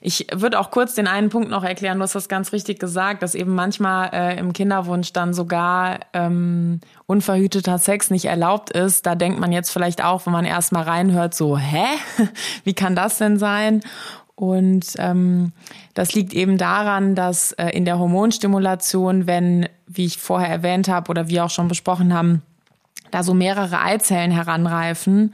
Ich 0.05 0.27
würde 0.35 0.59
auch 0.59 0.73
kurz 0.73 0.97
den 0.97 1.07
einen 1.07 1.29
Punkt 1.29 1.49
noch 1.49 1.63
erklären. 1.63 1.99
Du 1.99 2.03
hast 2.03 2.17
das 2.17 2.29
ganz 2.29 2.53
richtig 2.53 2.81
gesagt, 2.81 3.23
dass 3.23 3.37
eben 3.37 3.55
manchmal 3.55 4.11
äh, 4.13 4.37
im 4.37 4.53
Kinderwunsch 4.53 5.13
dann 5.13 5.33
sogar 5.33 6.01
ähm, 6.13 6.81
unverhüteter 7.07 7.79
Sex 7.79 8.11
nicht 8.11 8.25
erlaubt 8.25 8.71
ist. 8.71 9.07
Da 9.07 9.15
denkt 9.15 9.39
man 9.39 9.53
jetzt 9.53 9.71
vielleicht 9.71 10.03
auch, 10.03 10.27
wenn 10.27 10.33
man 10.33 10.45
erst 10.45 10.73
mal 10.73 10.83
reinhört, 10.83 11.35
so, 11.35 11.57
hä? 11.57 11.85
Wie 12.65 12.75
kann 12.75 12.97
das 12.97 13.19
denn 13.19 13.39
sein? 13.39 13.81
Und 14.35 14.87
ähm, 14.99 15.53
das 15.95 16.15
liegt 16.15 16.33
eben 16.33 16.59
daran, 16.59 17.15
dass 17.15 17.53
äh, 17.53 17.69
in 17.69 17.85
der 17.85 18.01
Hormonstimulation, 18.01 19.29
wenn, 19.29 19.69
wie 19.87 20.07
ich 20.07 20.19
vorher 20.19 20.49
erwähnt 20.49 20.89
habe 20.89 21.11
oder 21.11 21.29
wir 21.29 21.45
auch 21.45 21.51
schon 21.51 21.69
besprochen 21.69 22.13
haben, 22.13 22.43
da 23.13 23.23
so 23.23 23.35
mehrere 23.35 23.81
Eizellen 23.81 24.33
heranreifen. 24.33 25.33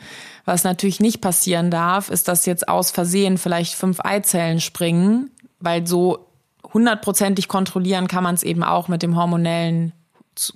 Was 0.48 0.64
natürlich 0.64 0.98
nicht 0.98 1.20
passieren 1.20 1.70
darf, 1.70 2.08
ist, 2.08 2.26
dass 2.26 2.46
jetzt 2.46 2.70
aus 2.70 2.90
Versehen 2.90 3.36
vielleicht 3.36 3.74
fünf 3.74 4.00
Eizellen 4.02 4.62
springen, 4.62 5.30
weil 5.60 5.86
so 5.86 6.30
hundertprozentig 6.72 7.48
kontrollieren 7.48 8.08
kann 8.08 8.24
man 8.24 8.34
es 8.34 8.42
eben 8.42 8.64
auch 8.64 8.88
mit 8.88 9.02
dem 9.02 9.14
hormonellen 9.14 9.92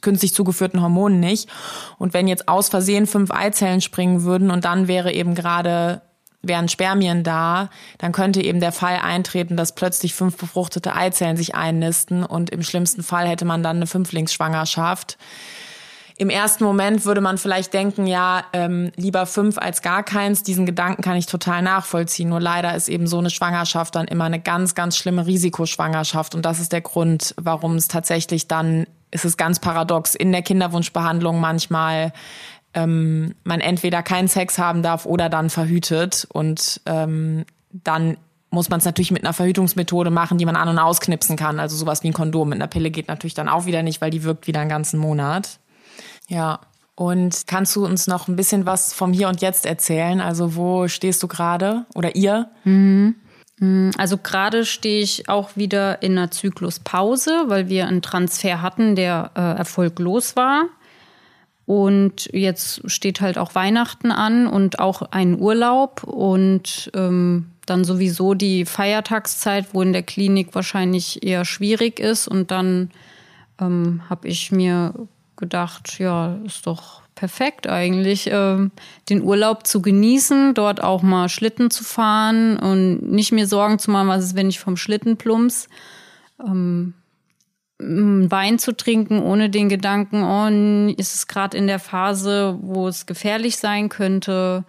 künstlich 0.00 0.32
zugeführten 0.32 0.80
Hormonen 0.80 1.20
nicht. 1.20 1.50
Und 1.98 2.14
wenn 2.14 2.26
jetzt 2.26 2.48
aus 2.48 2.70
Versehen 2.70 3.06
fünf 3.06 3.30
Eizellen 3.30 3.82
springen 3.82 4.22
würden 4.22 4.50
und 4.50 4.64
dann 4.64 4.88
wäre 4.88 5.12
eben 5.12 5.34
gerade 5.34 6.00
wären 6.40 6.70
Spermien 6.70 7.22
da, 7.22 7.68
dann 7.98 8.12
könnte 8.12 8.42
eben 8.42 8.60
der 8.60 8.72
Fall 8.72 8.96
eintreten, 8.96 9.58
dass 9.58 9.74
plötzlich 9.74 10.14
fünf 10.14 10.38
befruchtete 10.38 10.96
Eizellen 10.96 11.36
sich 11.36 11.54
einnisten 11.54 12.24
und 12.24 12.48
im 12.48 12.62
schlimmsten 12.62 13.02
Fall 13.02 13.28
hätte 13.28 13.44
man 13.44 13.62
dann 13.62 13.76
eine 13.76 13.86
Fünflingsschwangerschaft 13.86 15.18
im 16.22 16.30
ersten 16.30 16.62
Moment 16.62 17.04
würde 17.04 17.20
man 17.20 17.36
vielleicht 17.36 17.74
denken, 17.74 18.06
ja, 18.06 18.44
ähm, 18.52 18.92
lieber 18.94 19.26
fünf 19.26 19.58
als 19.58 19.82
gar 19.82 20.04
keins. 20.04 20.44
Diesen 20.44 20.66
Gedanken 20.66 21.02
kann 21.02 21.16
ich 21.16 21.26
total 21.26 21.62
nachvollziehen. 21.62 22.28
Nur 22.28 22.38
leider 22.38 22.76
ist 22.76 22.88
eben 22.88 23.08
so 23.08 23.18
eine 23.18 23.28
Schwangerschaft 23.28 23.96
dann 23.96 24.06
immer 24.06 24.24
eine 24.24 24.38
ganz, 24.38 24.76
ganz 24.76 24.96
schlimme 24.96 25.26
Risikoschwangerschaft. 25.26 26.36
Und 26.36 26.46
das 26.46 26.60
ist 26.60 26.70
der 26.72 26.80
Grund, 26.80 27.34
warum 27.40 27.74
es 27.74 27.88
tatsächlich 27.88 28.46
dann, 28.46 28.86
ist 29.10 29.24
es 29.24 29.36
ganz 29.36 29.58
paradox, 29.58 30.14
in 30.14 30.30
der 30.30 30.42
Kinderwunschbehandlung 30.42 31.40
manchmal 31.40 32.12
ähm, 32.72 33.34
man 33.42 33.60
entweder 33.60 34.04
keinen 34.04 34.28
Sex 34.28 34.58
haben 34.58 34.82
darf 34.84 35.04
oder 35.04 35.28
dann 35.28 35.50
verhütet. 35.50 36.28
Und 36.32 36.80
ähm, 36.86 37.44
dann 37.72 38.16
muss 38.50 38.70
man 38.70 38.78
es 38.78 38.84
natürlich 38.84 39.10
mit 39.10 39.24
einer 39.24 39.32
Verhütungsmethode 39.32 40.10
machen, 40.10 40.38
die 40.38 40.46
man 40.46 40.54
an- 40.54 40.68
und 40.68 40.78
ausknipsen 40.78 41.36
kann. 41.36 41.58
Also 41.58 41.76
sowas 41.76 42.04
wie 42.04 42.10
ein 42.10 42.12
Kondom. 42.12 42.50
Mit 42.50 42.58
einer 42.58 42.68
Pille 42.68 42.92
geht 42.92 43.08
natürlich 43.08 43.34
dann 43.34 43.48
auch 43.48 43.66
wieder 43.66 43.82
nicht, 43.82 44.00
weil 44.00 44.10
die 44.10 44.22
wirkt 44.22 44.46
wieder 44.46 44.60
einen 44.60 44.70
ganzen 44.70 45.00
Monat. 45.00 45.58
Ja. 46.32 46.60
Und 46.94 47.46
kannst 47.46 47.76
du 47.76 47.84
uns 47.84 48.06
noch 48.06 48.28
ein 48.28 48.36
bisschen 48.36 48.66
was 48.66 48.92
vom 48.92 49.12
Hier 49.12 49.28
und 49.28 49.40
Jetzt 49.40 49.66
erzählen? 49.66 50.20
Also 50.20 50.56
wo 50.56 50.88
stehst 50.88 51.22
du 51.22 51.28
gerade 51.28 51.84
oder 51.94 52.16
ihr? 52.16 52.50
Mhm. 52.64 53.14
Also 53.96 54.18
gerade 54.18 54.64
stehe 54.64 55.02
ich 55.02 55.28
auch 55.28 55.56
wieder 55.56 56.02
in 56.02 56.18
einer 56.18 56.30
Zykluspause, 56.30 57.44
weil 57.46 57.68
wir 57.68 57.86
einen 57.86 58.02
Transfer 58.02 58.60
hatten, 58.60 58.96
der 58.96 59.30
äh, 59.34 59.40
erfolglos 59.40 60.36
war. 60.36 60.64
Und 61.64 62.28
jetzt 62.32 62.90
steht 62.90 63.20
halt 63.20 63.38
auch 63.38 63.54
Weihnachten 63.54 64.10
an 64.10 64.46
und 64.46 64.80
auch 64.80 65.02
ein 65.02 65.38
Urlaub 65.38 66.02
und 66.02 66.90
ähm, 66.94 67.52
dann 67.66 67.84
sowieso 67.84 68.34
die 68.34 68.64
Feiertagszeit, 68.64 69.68
wo 69.72 69.82
in 69.82 69.92
der 69.92 70.02
Klinik 70.02 70.54
wahrscheinlich 70.54 71.22
eher 71.22 71.44
schwierig 71.44 72.00
ist. 72.00 72.26
Und 72.26 72.50
dann 72.50 72.90
ähm, 73.60 74.02
habe 74.10 74.28
ich 74.28 74.50
mir 74.50 74.92
gedacht, 75.42 75.98
ja, 75.98 76.36
ist 76.46 76.68
doch 76.68 77.02
perfekt 77.16 77.66
eigentlich, 77.66 78.30
ähm, 78.32 78.70
den 79.10 79.22
Urlaub 79.22 79.66
zu 79.66 79.82
genießen, 79.82 80.54
dort 80.54 80.82
auch 80.82 81.02
mal 81.02 81.28
Schlitten 81.28 81.68
zu 81.68 81.82
fahren 81.82 82.56
und 82.56 83.02
nicht 83.10 83.32
mir 83.32 83.48
Sorgen 83.48 83.80
zu 83.80 83.90
machen, 83.90 84.08
was 84.08 84.24
ist, 84.24 84.36
wenn 84.36 84.48
ich 84.48 84.60
vom 84.60 84.76
Schlitten 84.76 85.16
plumps. 85.16 85.68
Ähm, 86.40 86.94
Wein 87.80 88.60
zu 88.60 88.76
trinken, 88.76 89.20
ohne 89.20 89.50
den 89.50 89.68
Gedanken, 89.68 90.22
oh, 90.22 90.92
ist 90.96 91.16
es 91.16 91.26
gerade 91.26 91.56
in 91.56 91.66
der 91.66 91.80
Phase, 91.80 92.56
wo 92.60 92.86
es 92.86 93.06
gefährlich 93.06 93.56
sein 93.56 93.88
könnte. 93.88 94.64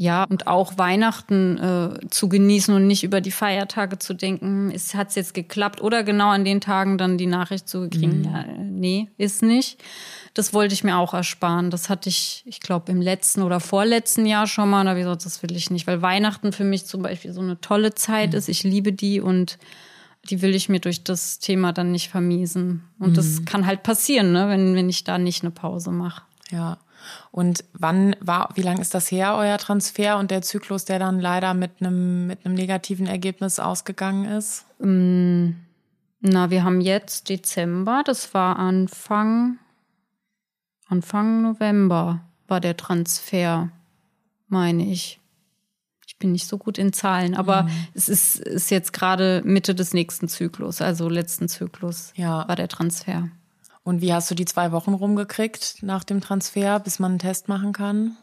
Ja, 0.00 0.24
und 0.24 0.48
auch 0.48 0.76
Weihnachten 0.76 1.56
äh, 1.58 2.10
zu 2.10 2.28
genießen 2.28 2.74
und 2.74 2.86
nicht 2.86 3.04
über 3.04 3.20
die 3.20 3.30
Feiertage 3.30 3.98
zu 3.98 4.12
denken, 4.12 4.72
hat 4.94 5.08
es 5.08 5.14
jetzt 5.14 5.34
geklappt 5.34 5.80
oder 5.80 6.02
genau 6.02 6.30
an 6.30 6.44
den 6.44 6.60
Tagen 6.60 6.98
dann 6.98 7.16
die 7.16 7.26
Nachricht 7.26 7.68
zu 7.68 7.88
kriegen, 7.88 8.18
mhm. 8.18 8.24
ja, 8.24 8.44
nee, 8.58 9.08
ist 9.18 9.42
nicht. 9.42 9.80
Das 10.34 10.52
wollte 10.52 10.74
ich 10.74 10.82
mir 10.82 10.96
auch 10.96 11.14
ersparen. 11.14 11.70
Das 11.70 11.88
hatte 11.88 12.08
ich, 12.08 12.42
ich 12.44 12.58
glaube, 12.58 12.90
im 12.90 13.00
letzten 13.00 13.42
oder 13.42 13.60
vorletzten 13.60 14.26
Jahr 14.26 14.48
schon 14.48 14.68
mal. 14.68 14.82
Da 14.82 14.90
habe 14.90 14.98
ich 14.98 15.04
gesagt, 15.04 15.24
das 15.26 15.42
will 15.44 15.54
ich 15.54 15.70
nicht, 15.70 15.86
weil 15.86 16.02
Weihnachten 16.02 16.52
für 16.52 16.64
mich 16.64 16.86
zum 16.86 17.02
Beispiel 17.02 17.32
so 17.32 17.40
eine 17.40 17.60
tolle 17.60 17.94
Zeit 17.94 18.32
mhm. 18.32 18.38
ist. 18.38 18.48
Ich 18.48 18.64
liebe 18.64 18.92
die 18.92 19.20
und 19.20 19.58
die 20.28 20.42
will 20.42 20.56
ich 20.56 20.68
mir 20.68 20.80
durch 20.80 21.04
das 21.04 21.38
Thema 21.38 21.72
dann 21.72 21.92
nicht 21.92 22.08
vermiesen. 22.08 22.82
Und 22.98 23.10
mhm. 23.10 23.14
das 23.14 23.44
kann 23.44 23.64
halt 23.64 23.84
passieren, 23.84 24.32
ne, 24.32 24.48
wenn, 24.48 24.74
wenn 24.74 24.88
ich 24.88 25.04
da 25.04 25.18
nicht 25.18 25.44
eine 25.44 25.52
Pause 25.52 25.92
mache. 25.92 26.22
Ja. 26.50 26.78
Und 27.30 27.64
wann 27.72 28.16
war, 28.20 28.50
wie 28.54 28.62
lange 28.62 28.80
ist 28.80 28.94
das 28.94 29.10
her, 29.10 29.34
euer 29.36 29.58
Transfer 29.58 30.18
und 30.18 30.30
der 30.30 30.42
Zyklus, 30.42 30.84
der 30.84 30.98
dann 30.98 31.20
leider 31.20 31.54
mit 31.54 31.72
einem, 31.80 32.26
mit 32.26 32.44
einem 32.44 32.54
negativen 32.54 33.06
Ergebnis 33.06 33.58
ausgegangen 33.58 34.24
ist? 34.26 34.66
Mm, 34.78 35.50
na, 36.20 36.50
wir 36.50 36.64
haben 36.64 36.80
jetzt 36.80 37.28
Dezember, 37.28 38.02
das 38.04 38.32
war 38.34 38.58
Anfang, 38.58 39.58
Anfang 40.86 41.42
November 41.42 42.20
war 42.46 42.60
der 42.60 42.76
Transfer, 42.76 43.70
meine 44.48 44.90
ich 44.90 45.20
ich 46.14 46.18
bin 46.18 46.32
nicht 46.32 46.46
so 46.46 46.58
gut 46.58 46.78
in 46.78 46.92
Zahlen, 46.92 47.34
aber 47.34 47.64
mhm. 47.64 47.70
es 47.94 48.08
ist, 48.08 48.36
ist 48.36 48.70
jetzt 48.70 48.92
gerade 48.92 49.42
Mitte 49.44 49.74
des 49.74 49.94
nächsten 49.94 50.28
Zyklus, 50.28 50.80
also 50.80 51.08
letzten 51.08 51.48
Zyklus 51.48 52.12
ja. 52.14 52.46
war 52.46 52.54
der 52.54 52.68
Transfer. 52.68 53.30
Und 53.84 54.00
wie 54.00 54.12
hast 54.12 54.30
du 54.30 54.34
die 54.34 54.46
zwei 54.46 54.72
Wochen 54.72 54.94
rumgekriegt 54.94 55.82
nach 55.82 56.04
dem 56.04 56.20
Transfer, 56.20 56.80
bis 56.80 56.98
man 56.98 57.12
einen 57.12 57.18
Test 57.18 57.48
machen 57.48 57.72
kann? 57.72 58.16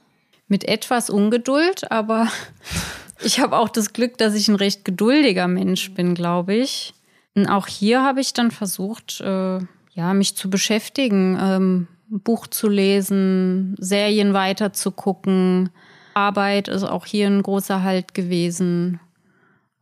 Mit 0.48 0.66
etwas 0.66 1.10
Ungeduld, 1.10 1.90
aber 1.92 2.28
ich 3.24 3.40
habe 3.40 3.58
auch 3.58 3.70
das 3.70 3.94
Glück, 3.94 4.18
dass 4.18 4.34
ich 4.34 4.48
ein 4.48 4.56
recht 4.56 4.84
geduldiger 4.84 5.48
Mensch 5.48 5.94
bin, 5.94 6.16
glaube 6.16 6.56
ich. 6.56 6.94
Und 7.36 7.48
auch 7.48 7.68
hier 7.68 8.04
habe 8.04 8.20
ich 8.20 8.34
dann 8.34 8.52
versucht, 8.52 9.22
äh, 9.22 9.60
ja, 9.94 10.14
mich 10.14 10.36
zu 10.36 10.50
beschäftigen, 10.50 11.38
ähm, 11.40 11.88
Buch 12.10 12.48
zu 12.48 12.68
lesen, 12.68 13.76
Serien 13.80 14.34
weiter 14.34 14.74
zu 14.74 14.92
gucken, 14.92 15.70
Arbeit 16.14 16.68
ist 16.68 16.84
auch 16.84 17.06
hier 17.06 17.28
ein 17.28 17.42
großer 17.42 17.84
Halt 17.84 18.14
gewesen, 18.14 19.00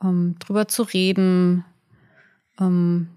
ähm, 0.03 0.35
drüber 0.39 0.67
zu 0.67 0.83
reden, 0.83 1.65
ähm, 2.59 3.09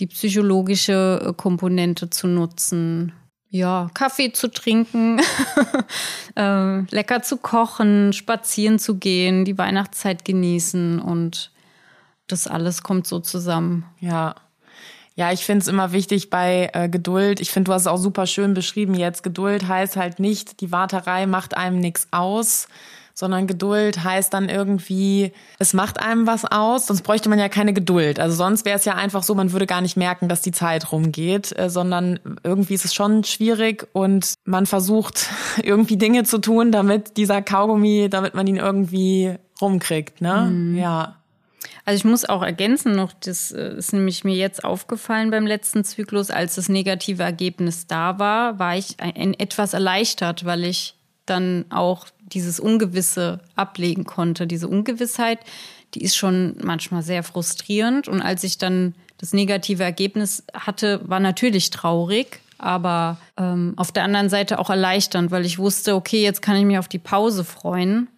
die 0.00 0.06
psychologische 0.06 1.22
äh, 1.24 1.32
Komponente 1.34 2.10
zu 2.10 2.26
nutzen, 2.26 3.12
ja, 3.52 3.90
Kaffee 3.94 4.32
zu 4.32 4.48
trinken, 4.48 5.20
äh, 6.36 6.80
lecker 6.94 7.22
zu 7.22 7.36
kochen, 7.36 8.12
spazieren 8.12 8.78
zu 8.78 8.96
gehen, 8.96 9.44
die 9.44 9.58
Weihnachtszeit 9.58 10.24
genießen 10.24 11.00
und 11.00 11.50
das 12.28 12.46
alles 12.46 12.82
kommt 12.82 13.06
so 13.06 13.18
zusammen. 13.18 13.84
Ja. 13.98 14.36
Ja, 15.16 15.32
ich 15.32 15.44
finde 15.44 15.62
es 15.62 15.68
immer 15.68 15.92
wichtig 15.92 16.30
bei 16.30 16.70
äh, 16.72 16.88
Geduld. 16.88 17.40
Ich 17.40 17.50
finde, 17.50 17.68
du 17.68 17.74
hast 17.74 17.82
es 17.82 17.88
auch 17.88 17.98
super 17.98 18.26
schön 18.26 18.54
beschrieben 18.54 18.94
jetzt. 18.94 19.22
Geduld 19.22 19.66
heißt 19.66 19.96
halt 19.96 20.20
nicht, 20.20 20.60
die 20.60 20.70
Warterei 20.70 21.26
macht 21.26 21.56
einem 21.56 21.80
nichts 21.80 22.06
aus, 22.12 22.68
sondern 23.14 23.46
Geduld 23.46 24.02
heißt 24.02 24.32
dann 24.32 24.48
irgendwie, 24.48 25.32
es 25.58 25.72
macht 25.72 26.00
einem 26.00 26.26
was 26.26 26.44
aus, 26.44 26.86
sonst 26.86 27.02
bräuchte 27.02 27.28
man 27.28 27.38
ja 27.38 27.48
keine 27.48 27.72
Geduld. 27.72 28.18
Also 28.18 28.36
sonst 28.36 28.64
wäre 28.64 28.78
es 28.78 28.84
ja 28.84 28.94
einfach 28.94 29.22
so, 29.22 29.34
man 29.34 29.52
würde 29.52 29.66
gar 29.66 29.80
nicht 29.80 29.96
merken, 29.96 30.28
dass 30.28 30.42
die 30.42 30.52
Zeit 30.52 30.92
rumgeht, 30.92 31.56
äh, 31.58 31.70
sondern 31.70 32.20
irgendwie 32.42 32.74
ist 32.74 32.84
es 32.84 32.94
schon 32.94 33.24
schwierig 33.24 33.88
und 33.92 34.34
man 34.44 34.66
versucht 34.66 35.28
irgendwie 35.62 35.96
Dinge 35.96 36.24
zu 36.24 36.38
tun, 36.38 36.72
damit 36.72 37.16
dieser 37.16 37.42
Kaugummi, 37.42 38.08
damit 38.10 38.34
man 38.34 38.46
ihn 38.46 38.56
irgendwie 38.56 39.36
rumkriegt, 39.60 40.20
ne? 40.20 40.48
Mhm. 40.50 40.78
Ja. 40.78 41.16
Also 41.84 41.96
ich 41.96 42.04
muss 42.04 42.24
auch 42.24 42.42
ergänzen 42.42 42.92
noch, 42.92 43.12
das 43.12 43.52
äh, 43.52 43.74
ist 43.76 43.92
nämlich 43.92 44.24
mir 44.24 44.34
jetzt 44.34 44.64
aufgefallen 44.64 45.30
beim 45.30 45.46
letzten 45.46 45.84
Zyklus, 45.84 46.30
als 46.30 46.54
das 46.54 46.68
negative 46.68 47.22
Ergebnis 47.22 47.86
da 47.86 48.18
war, 48.18 48.58
war 48.58 48.76
ich 48.76 48.96
ein, 49.00 49.34
etwas 49.34 49.74
erleichtert, 49.74 50.44
weil 50.44 50.64
ich 50.64 50.94
dann 51.26 51.64
auch 51.70 52.06
dieses 52.32 52.60
Ungewisse 52.60 53.40
ablegen 53.56 54.04
konnte. 54.04 54.46
Diese 54.46 54.68
Ungewissheit, 54.68 55.40
die 55.94 56.02
ist 56.02 56.16
schon 56.16 56.56
manchmal 56.62 57.02
sehr 57.02 57.22
frustrierend. 57.22 58.08
Und 58.08 58.22
als 58.22 58.44
ich 58.44 58.58
dann 58.58 58.94
das 59.18 59.32
negative 59.32 59.82
Ergebnis 59.82 60.44
hatte, 60.54 61.00
war 61.04 61.20
natürlich 61.20 61.70
traurig, 61.70 62.40
aber 62.58 63.18
ähm, 63.36 63.74
auf 63.76 63.92
der 63.92 64.04
anderen 64.04 64.28
Seite 64.28 64.58
auch 64.58 64.70
erleichternd, 64.70 65.30
weil 65.30 65.44
ich 65.44 65.58
wusste, 65.58 65.94
okay, 65.94 66.22
jetzt 66.22 66.42
kann 66.42 66.56
ich 66.56 66.64
mich 66.64 66.78
auf 66.78 66.88
die 66.88 66.98
Pause 66.98 67.44
freuen 67.44 68.08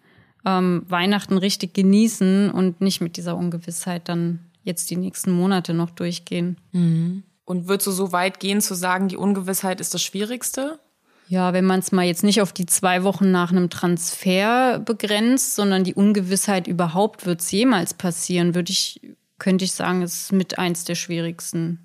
ähm, 0.45 0.83
Weihnachten 0.87 1.37
richtig 1.37 1.73
genießen 1.73 2.51
und 2.51 2.81
nicht 2.81 3.01
mit 3.01 3.17
dieser 3.17 3.37
Ungewissheit 3.37 4.09
dann 4.09 4.39
jetzt 4.63 4.89
die 4.91 4.95
nächsten 4.95 5.31
Monate 5.31 5.73
noch 5.73 5.89
durchgehen. 5.89 6.57
Mhm. 6.71 7.23
Und 7.45 7.67
würdest 7.67 7.87
du 7.87 7.91
so 7.91 8.11
weit 8.11 8.39
gehen 8.39 8.61
zu 8.61 8.73
sagen, 8.73 9.09
die 9.09 9.17
Ungewissheit 9.17 9.81
ist 9.81 9.93
das 9.93 10.01
Schwierigste? 10.01 10.79
Ja, 11.27 11.53
wenn 11.53 11.65
man 11.65 11.79
es 11.79 11.91
mal 11.91 12.05
jetzt 12.05 12.23
nicht 12.23 12.41
auf 12.41 12.53
die 12.53 12.65
zwei 12.65 13.03
Wochen 13.03 13.31
nach 13.31 13.51
einem 13.51 13.69
Transfer 13.69 14.79
begrenzt, 14.79 15.55
sondern 15.55 15.83
die 15.83 15.95
Ungewissheit 15.95 16.67
überhaupt, 16.67 17.25
wird 17.25 17.41
es 17.41 17.51
jemals 17.51 17.93
passieren, 17.93 18.55
würde 18.55 18.71
ich, 18.71 19.01
könnte 19.39 19.65
ich 19.65 19.71
sagen, 19.71 20.01
ist 20.01 20.31
mit 20.31 20.57
eins 20.59 20.83
der 20.83 20.95
schwierigsten 20.95 21.79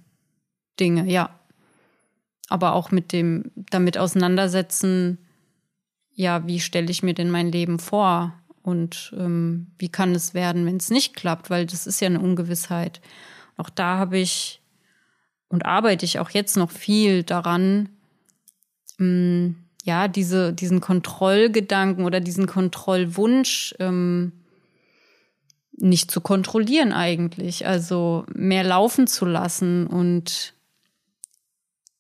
Dinge, 0.81 1.11
ja. 1.11 1.31
Aber 2.49 2.73
auch 2.73 2.91
mit 2.91 3.13
dem 3.13 3.51
damit 3.71 3.99
auseinandersetzen, 3.99 5.19
ja, 6.13 6.47
wie 6.47 6.61
stelle 6.61 6.91
ich 6.91 7.03
mir 7.03 7.15
denn 7.15 7.31
mein 7.31 7.53
Leben 7.53 7.79
vor? 7.79 8.35
Und 8.63 9.15
ähm, 9.17 9.69
wie 9.79 9.89
kann 9.89 10.15
es 10.15 10.35
werden, 10.35 10.67
wenn 10.67 10.77
es 10.77 10.91
nicht 10.91 11.15
klappt? 11.15 11.49
Weil 11.49 11.65
das 11.65 11.87
ist 11.87 12.01
ja 12.01 12.07
eine 12.07 12.21
Ungewissheit. 12.21 13.01
Auch 13.57 13.71
da 13.71 13.99
habe 13.99 14.19
ich 14.19 14.61
und 15.49 15.65
arbeite 15.65 16.05
ich 16.05 16.19
auch 16.19 16.31
jetzt 16.31 16.57
noch 16.57 16.71
viel 16.71 17.23
daran, 17.23 17.89
ähm, 18.99 19.57
ja, 19.85 20.09
diese, 20.09 20.53
diesen 20.53 20.81
Kontrollgedanken 20.81 22.05
oder 22.05 22.21
diesen 22.21 22.47
Kontrollwunsch 22.47 23.75
ähm, 23.79 24.33
nicht 25.73 26.11
zu 26.11 26.21
kontrollieren 26.21 26.93
eigentlich. 26.93 27.67
Also 27.67 28.27
mehr 28.35 28.65
laufen 28.65 29.07
zu 29.07 29.25
lassen 29.25 29.87
und 29.87 30.55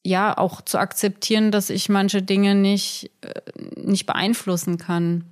ja, 0.04 0.36
auch 0.36 0.60
zu 0.62 0.78
akzeptieren, 0.78 1.50
dass 1.50 1.70
ich 1.70 1.88
manche 1.88 2.22
Dinge 2.22 2.54
nicht, 2.54 3.10
äh, 3.20 3.40
nicht 3.76 4.06
beeinflussen 4.06 4.78
kann 4.78 5.24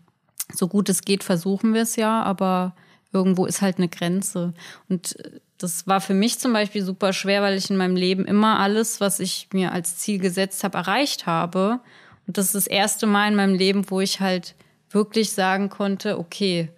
so 0.55 0.69
gut 0.69 0.89
es 0.89 1.03
geht, 1.03 1.25
versuchen 1.25 1.75
wir 1.75 1.83
es 1.83 1.97
ja, 1.97 2.23
aber 2.23 2.75
irgendwo 3.13 3.47
ist 3.47 3.63
halt 3.63 3.79
eine 3.79 3.89
Grenze. 3.89 4.55
Und 4.89 5.17
das 5.59 5.87
war 5.87 6.01
für 6.01 6.15
mich 6.15 6.39
zum 6.39 6.53
Beispiel 6.53 6.83
super 6.83 7.13
schwer, 7.13 7.43
weil 7.43 7.57
ich 7.57 7.71
in 7.71 7.77
meinem 7.77 7.97
Leben 7.97 8.25
immer 8.27 8.59
alles, 8.59 9.01
was 9.01 9.21
ich 9.21 9.49
mir 9.53 9.73
als 9.73 9.97
Ziel 9.97 10.19
gesetzt 10.19 10.65
habe, 10.65 10.79
erreicht 10.79 11.27
habe. 11.27 11.81
Und 12.27 12.37
das 12.37 12.47
ist 12.47 12.55
das 12.55 12.67
erste 12.67 13.07
Mal 13.07 13.29
in 13.29 13.37
meinem 13.37 13.55
Leben, 13.55 13.91
wo 13.91 14.01
ich 14.01 14.21
halt 14.21 14.55
wirklich 14.91 15.33
sagen 15.33 15.71
konnte, 15.71 16.19
okay, 16.19 16.71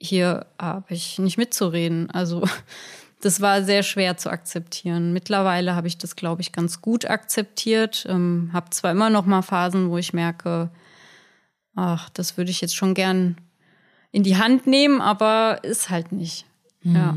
hier 0.00 0.46
habe 0.60 0.94
ich 0.94 1.18
nicht 1.18 1.38
mitzureden. 1.38 2.10
Also 2.10 2.44
das 3.20 3.40
war 3.40 3.62
sehr 3.62 3.82
schwer 3.82 4.16
zu 4.16 4.30
akzeptieren. 4.30 5.12
Mittlerweile 5.12 5.74
habe 5.74 5.88
ich 5.88 5.98
das, 5.98 6.14
glaube 6.14 6.42
ich, 6.42 6.52
ganz 6.52 6.80
gut 6.80 7.06
akzeptiert. 7.06 8.06
Ähm, 8.08 8.50
habe 8.52 8.70
zwar 8.70 8.92
immer 8.92 9.10
noch 9.10 9.26
mal 9.26 9.42
Phasen, 9.42 9.90
wo 9.90 9.98
ich 9.98 10.12
merke, 10.12 10.70
ach, 11.74 12.08
das 12.10 12.36
würde 12.36 12.50
ich 12.50 12.60
jetzt 12.60 12.76
schon 12.76 12.94
gern 12.94 13.36
in 14.12 14.22
die 14.22 14.36
Hand 14.36 14.68
nehmen, 14.68 15.00
aber 15.00 15.58
ist 15.62 15.90
halt 15.90 16.12
nicht. 16.12 16.46
Mhm. 16.82 16.94
Ja. 16.94 17.16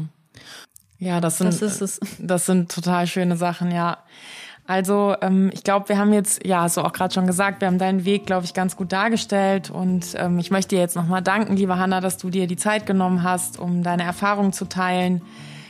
Ja, 0.99 1.21
das 1.21 1.37
sind, 1.37 1.61
das, 1.61 1.99
das 2.17 2.45
sind 2.45 2.71
total 2.71 3.05
schöne 3.07 3.37
Sachen, 3.37 3.71
ja. 3.71 3.99
Also 4.67 5.15
ähm, 5.21 5.49
ich 5.53 5.63
glaube, 5.63 5.87
wir 5.87 5.97
haben 5.97 6.11
jetzt, 6.11 6.45
ja, 6.45 6.63
hast 6.63 6.75
du 6.75 6.81
auch 6.81 6.91
gerade 6.91 7.13
schon 7.13 7.25
gesagt, 7.25 7.61
wir 7.61 7.67
haben 7.67 7.77
deinen 7.77 8.03
Weg, 8.03 8.25
glaube 8.25 8.43
ich, 8.43 8.53
ganz 8.53 8.75
gut 8.75 8.91
dargestellt. 8.91 9.69
Und 9.69 10.07
ähm, 10.17 10.39
ich 10.39 10.51
möchte 10.51 10.75
dir 10.75 10.81
jetzt 10.81 10.95
nochmal 10.95 11.21
danken, 11.21 11.55
liebe 11.55 11.77
Hanna, 11.77 12.01
dass 12.01 12.17
du 12.17 12.29
dir 12.29 12.47
die 12.47 12.57
Zeit 12.57 12.85
genommen 12.85 13.23
hast, 13.23 13.57
um 13.59 13.81
deine 13.81 14.03
Erfahrungen 14.03 14.51
zu 14.51 14.65
teilen. 14.65 15.21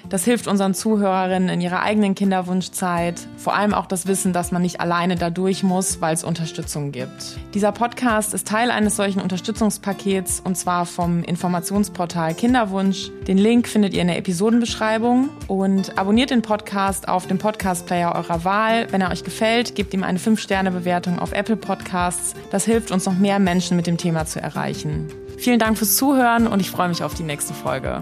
Das 0.09 0.23
hilft 0.23 0.47
unseren 0.47 0.73
Zuhörerinnen 0.73 1.49
in 1.49 1.59
ihrer 1.59 1.81
eigenen 1.81 2.15
Kinderwunschzeit. 2.15 3.15
Vor 3.37 3.55
allem 3.55 3.73
auch 3.73 3.87
das 3.87 4.07
Wissen, 4.07 4.31
dass 4.31 4.51
man 4.51 4.61
nicht 4.61 4.79
alleine 4.79 5.15
da 5.15 5.29
durch 5.29 5.63
muss, 5.63 5.99
weil 5.99 6.13
es 6.13 6.23
Unterstützung 6.23 6.93
gibt. 6.93 7.37
Dieser 7.53 7.73
Podcast 7.73 8.33
ist 8.33 8.47
Teil 8.47 8.71
eines 8.71 8.95
solchen 8.95 9.19
Unterstützungspakets 9.19 10.41
und 10.43 10.57
zwar 10.57 10.85
vom 10.85 11.23
Informationsportal 11.23 12.33
Kinderwunsch. 12.35 13.11
Den 13.27 13.37
Link 13.37 13.67
findet 13.67 13.93
ihr 13.93 14.01
in 14.01 14.07
der 14.07 14.17
Episodenbeschreibung 14.17 15.29
und 15.47 15.97
abonniert 15.97 16.29
den 16.29 16.41
Podcast 16.41 17.09
auf 17.09 17.27
dem 17.27 17.37
Podcast-Player 17.37 18.15
eurer 18.15 18.45
Wahl. 18.45 18.87
Wenn 18.91 19.01
er 19.01 19.11
euch 19.11 19.25
gefällt, 19.25 19.75
gebt 19.75 19.93
ihm 19.93 20.03
eine 20.03 20.19
5-Sterne-Bewertung 20.19 21.19
auf 21.19 21.33
Apple 21.33 21.57
Podcasts. 21.57 22.33
Das 22.49 22.63
hilft 22.63 22.91
uns 22.91 23.05
noch 23.05 23.17
mehr 23.17 23.39
Menschen 23.39 23.75
mit 23.75 23.87
dem 23.87 23.97
Thema 23.97 24.25
zu 24.25 24.41
erreichen. 24.41 25.07
Vielen 25.37 25.59
Dank 25.59 25.77
fürs 25.77 25.97
Zuhören 25.97 26.47
und 26.47 26.61
ich 26.61 26.71
freue 26.71 26.87
mich 26.87 27.03
auf 27.03 27.13
die 27.13 27.23
nächste 27.23 27.53
Folge. 27.53 28.01